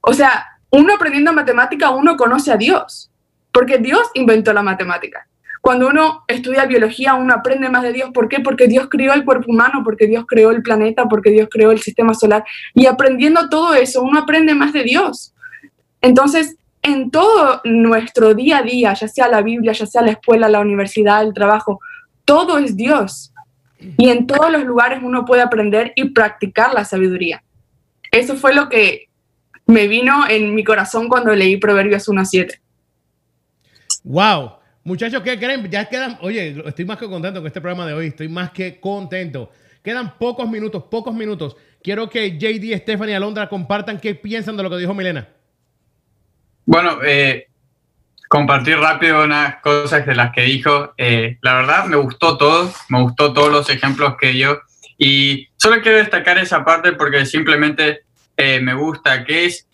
[0.02, 3.12] O sea, uno aprendiendo matemática, uno conoce a Dios,
[3.52, 5.28] porque Dios inventó la matemática.
[5.62, 8.12] Cuando uno estudia biología, uno aprende más de Dios.
[8.14, 8.40] ¿Por qué?
[8.40, 11.82] Porque Dios creó el cuerpo humano, porque Dios creó el planeta, porque Dios creó el
[11.82, 12.46] sistema solar.
[12.74, 15.34] Y aprendiendo todo eso, uno aprende más de Dios.
[16.02, 20.48] Entonces, en todo nuestro día a día, ya sea la Biblia, ya sea la escuela,
[20.50, 21.80] la universidad, el trabajo,
[22.26, 23.34] todo es Dios.
[23.98, 27.44] Y en todos los lugares uno puede aprender y practicar la sabiduría.
[28.12, 29.08] Eso fue lo que
[29.66, 32.60] me vino en mi corazón cuando leí Proverbios 1.7.
[34.04, 34.54] ¡Wow!
[34.84, 35.70] Muchachos, ¿qué creen?
[35.70, 38.80] Ya quedan, oye, estoy más que contento con este programa de hoy, estoy más que
[38.80, 39.52] contento.
[39.84, 41.56] Quedan pocos minutos, pocos minutos.
[41.82, 45.28] Quiero que JD, Stephanie y Alondra compartan qué piensan de lo que dijo Milena.
[46.66, 47.48] Bueno, eh,
[48.28, 50.94] compartir rápido unas cosas de las que dijo.
[50.98, 54.62] Eh, la verdad, me gustó todo, me gustó todos los ejemplos que dio.
[54.98, 58.02] Y solo quiero destacar esa parte porque simplemente
[58.38, 59.68] eh, me gusta, que es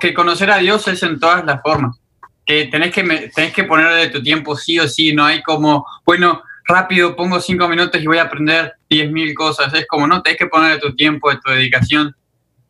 [0.00, 2.02] que conocer a Dios es en todas las formas
[2.44, 3.02] que tenés que,
[3.34, 7.40] tenés que poner de tu tiempo sí o sí, no hay como, bueno, rápido, pongo
[7.40, 10.74] cinco minutos y voy a aprender diez mil cosas, es como, no, tenés que poner
[10.74, 12.14] de tu tiempo, de tu dedicación.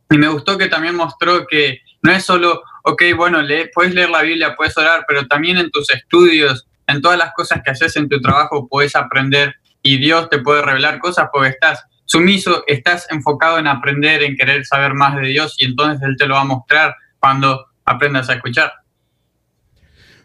[0.09, 4.09] Y me gustó que también mostró que no es solo, ok, bueno, lee, puedes leer
[4.09, 7.95] la Biblia, puedes orar, pero también en tus estudios, en todas las cosas que haces
[7.95, 13.07] en tu trabajo, puedes aprender y Dios te puede revelar cosas porque estás sumiso, estás
[13.09, 16.41] enfocado en aprender, en querer saber más de Dios y entonces Él te lo va
[16.41, 18.71] a mostrar cuando aprendas a escuchar.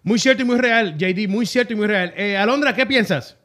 [0.03, 2.13] Muy cierto y muy real, JD, muy cierto y muy real.
[2.17, 3.37] Eh, Alondra, ¿qué piensas?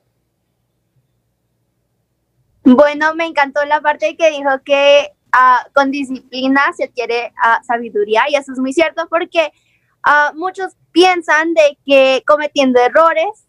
[2.64, 8.24] Bueno, me encantó la parte que dijo que ah, con disciplina se adquiere ah, sabiduría
[8.30, 9.52] y eso es muy cierto porque
[10.04, 13.48] ah, muchos piensan de que cometiendo errores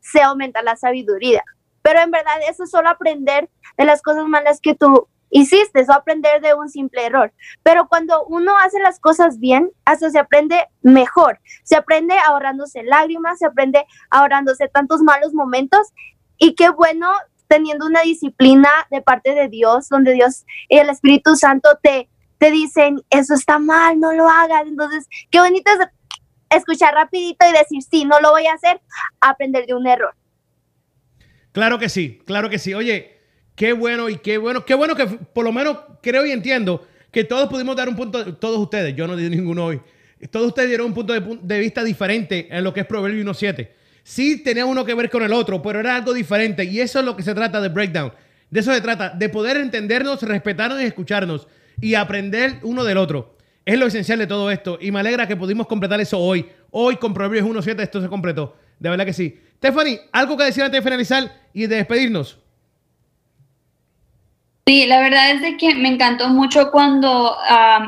[0.00, 1.42] se aumenta la sabiduría,
[1.82, 3.48] pero en verdad eso es solo aprender
[3.78, 7.32] de las cosas malas que tú hiciste, eso aprender de un simple error.
[7.64, 11.40] Pero cuando uno hace las cosas bien, hasta se aprende mejor.
[11.64, 15.92] Se aprende ahorrándose lágrimas, se aprende ahorrándose tantos malos momentos.
[16.38, 17.10] Y qué bueno
[17.54, 22.50] teniendo una disciplina de parte de Dios, donde Dios y el Espíritu Santo te, te
[22.50, 24.62] dicen, eso está mal, no lo hagas.
[24.66, 28.80] Entonces, qué bonito es escuchar rapidito y decir, sí, no lo voy a hacer,
[29.20, 30.14] aprender de un error.
[31.52, 32.74] Claro que sí, claro que sí.
[32.74, 33.14] Oye,
[33.54, 37.22] Qué bueno y qué bueno, qué bueno que por lo menos creo y entiendo que
[37.22, 39.80] todos pudimos dar un punto, todos ustedes, yo no di ninguno hoy,
[40.30, 43.68] todos ustedes dieron un punto de, vista diferente en lo que es Proverbio 1.7.
[44.04, 47.04] Sí tenía uno que ver con el otro, pero era algo diferente y eso es
[47.04, 48.12] lo que se trata de Breakdown.
[48.50, 51.48] De eso se trata, de poder entendernos, respetarnos y escucharnos
[51.80, 53.36] y aprender uno del otro.
[53.64, 56.46] Es lo esencial de todo esto y me alegra que pudimos completar eso hoy.
[56.70, 58.56] Hoy con Proverbios 1.7 esto se completó.
[58.78, 59.40] De verdad que sí.
[59.56, 62.38] Stephanie, ¿algo que decir antes de finalizar y de despedirnos?
[64.66, 67.36] Sí, la verdad es de que me encantó mucho cuando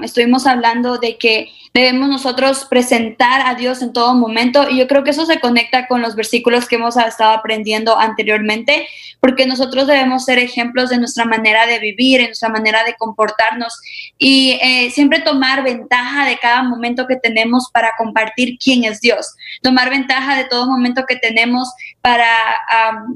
[0.02, 5.04] estuvimos hablando de que debemos nosotros presentar a Dios en todo momento y yo creo
[5.04, 8.88] que eso se conecta con los versículos que hemos estado aprendiendo anteriormente,
[9.20, 13.78] porque nosotros debemos ser ejemplos de nuestra manera de vivir, en nuestra manera de comportarnos
[14.16, 19.26] y eh, siempre tomar ventaja de cada momento que tenemos para compartir quién es Dios,
[19.60, 21.70] tomar ventaja de todo momento que tenemos
[22.00, 22.26] para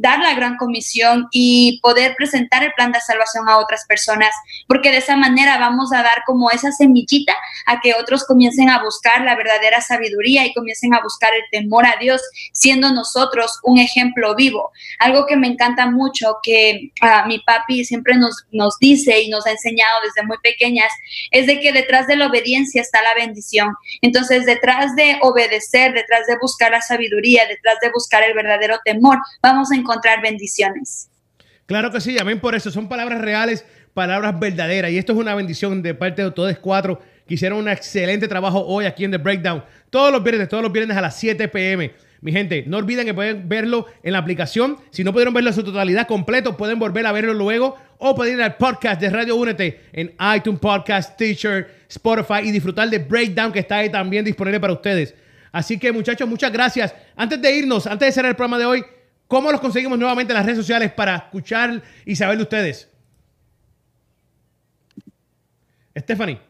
[0.00, 4.34] dar la gran comisión y poder presentar el plan de salvación a otras personas,
[4.66, 7.32] porque de esa manera vamos a dar como esa semillita
[7.64, 11.42] a que otros comiencen comiencen a buscar la verdadera sabiduría y comiencen a buscar el
[11.50, 12.20] temor a Dios,
[12.52, 14.70] siendo nosotros un ejemplo vivo.
[14.98, 19.46] Algo que me encanta mucho, que uh, mi papi siempre nos, nos dice y nos
[19.46, 20.90] ha enseñado desde muy pequeñas,
[21.30, 23.74] es de que detrás de la obediencia está la bendición.
[24.02, 29.18] Entonces, detrás de obedecer, detrás de buscar la sabiduría, detrás de buscar el verdadero temor,
[29.42, 31.08] vamos a encontrar bendiciones.
[31.66, 32.70] Claro que sí, amén por eso.
[32.70, 34.90] Son palabras reales, palabras verdaderas.
[34.90, 37.00] Y esto es una bendición de parte de todos cuatro
[37.30, 39.62] que hicieron un excelente trabajo hoy aquí en The Breakdown.
[39.88, 41.92] Todos los viernes, todos los viernes a las 7 pm.
[42.22, 44.76] Mi gente, no olviden que pueden verlo en la aplicación.
[44.90, 48.34] Si no pudieron verlo en su totalidad completo, pueden volver a verlo luego o pueden
[48.34, 53.52] ir al podcast de Radio Únete en iTunes Podcast, Teacher, Spotify y disfrutar de Breakdown
[53.52, 55.14] que está ahí también disponible para ustedes.
[55.52, 56.92] Así que muchachos, muchas gracias.
[57.14, 58.84] Antes de irnos, antes de cerrar el programa de hoy,
[59.30, 62.90] ¿Cómo los conseguimos nuevamente en las redes sociales para escuchar y saber de ustedes?
[65.96, 66.40] Stephanie.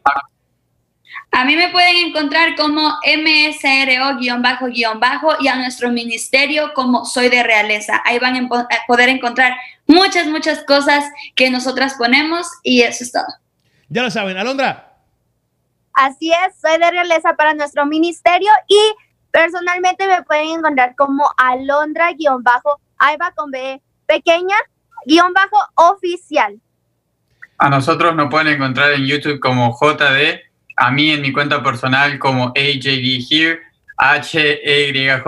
[1.33, 8.01] A mí me pueden encontrar como MSRO-bajo-bajo y a nuestro ministerio como Soy de Realeza.
[8.03, 8.49] Ahí van a
[8.85, 9.53] poder encontrar
[9.87, 11.05] muchas, muchas cosas
[11.35, 13.23] que nosotras ponemos y eso es todo.
[13.87, 14.97] Ya lo saben, Alondra.
[15.93, 18.77] Así es, Soy de Realeza para nuestro ministerio y
[19.31, 24.57] personalmente me pueden encontrar como Alondra-Aiba con B pequeña
[25.05, 26.59] guion bajo oficial.
[27.57, 30.50] A nosotros nos pueden encontrar en YouTube como JD
[30.81, 33.59] a mí en mi cuenta personal como AJD Here,
[33.97, 35.21] H-E-Y-J-D-H-R.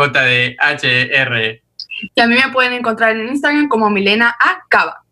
[2.15, 5.03] Y a mí me pueden encontrar en Instagram como Milena Acaba.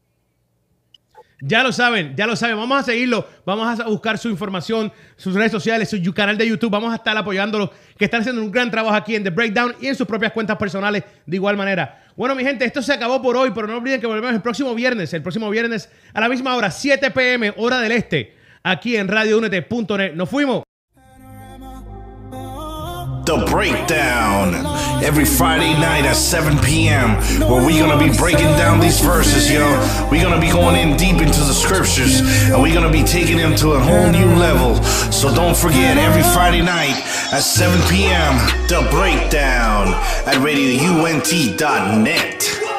[1.41, 2.57] Ya lo saben, ya lo saben.
[2.57, 3.29] Vamos a seguirlo.
[3.45, 6.71] Vamos a buscar su información, sus redes sociales, su canal de YouTube.
[6.71, 9.89] Vamos a estar apoyándolo, que están haciendo un gran trabajo aquí en The Breakdown y
[9.89, 12.03] en sus propias cuentas personales de igual manera.
[12.15, 14.73] Bueno, mi gente, esto se acabó por hoy, pero no olviden que volvemos el próximo
[14.73, 15.13] viernes.
[15.13, 19.07] El próximo viernes a la misma hora, 7 pm, hora del este aquí en.
[19.07, 20.63] Nos fuimos.
[23.23, 24.65] The Breakdown
[25.03, 27.15] every Friday night at 7 p.m.
[27.47, 29.65] where we're gonna be breaking down these verses, yo.
[30.11, 33.55] We're gonna be going in deep into the scriptures and we're gonna be taking them
[33.57, 34.81] to a whole new level.
[35.11, 36.97] So don't forget every Friday night
[37.31, 38.35] at 7 p.m.
[38.67, 39.93] The Breakdown
[40.25, 42.70] at radiount.net.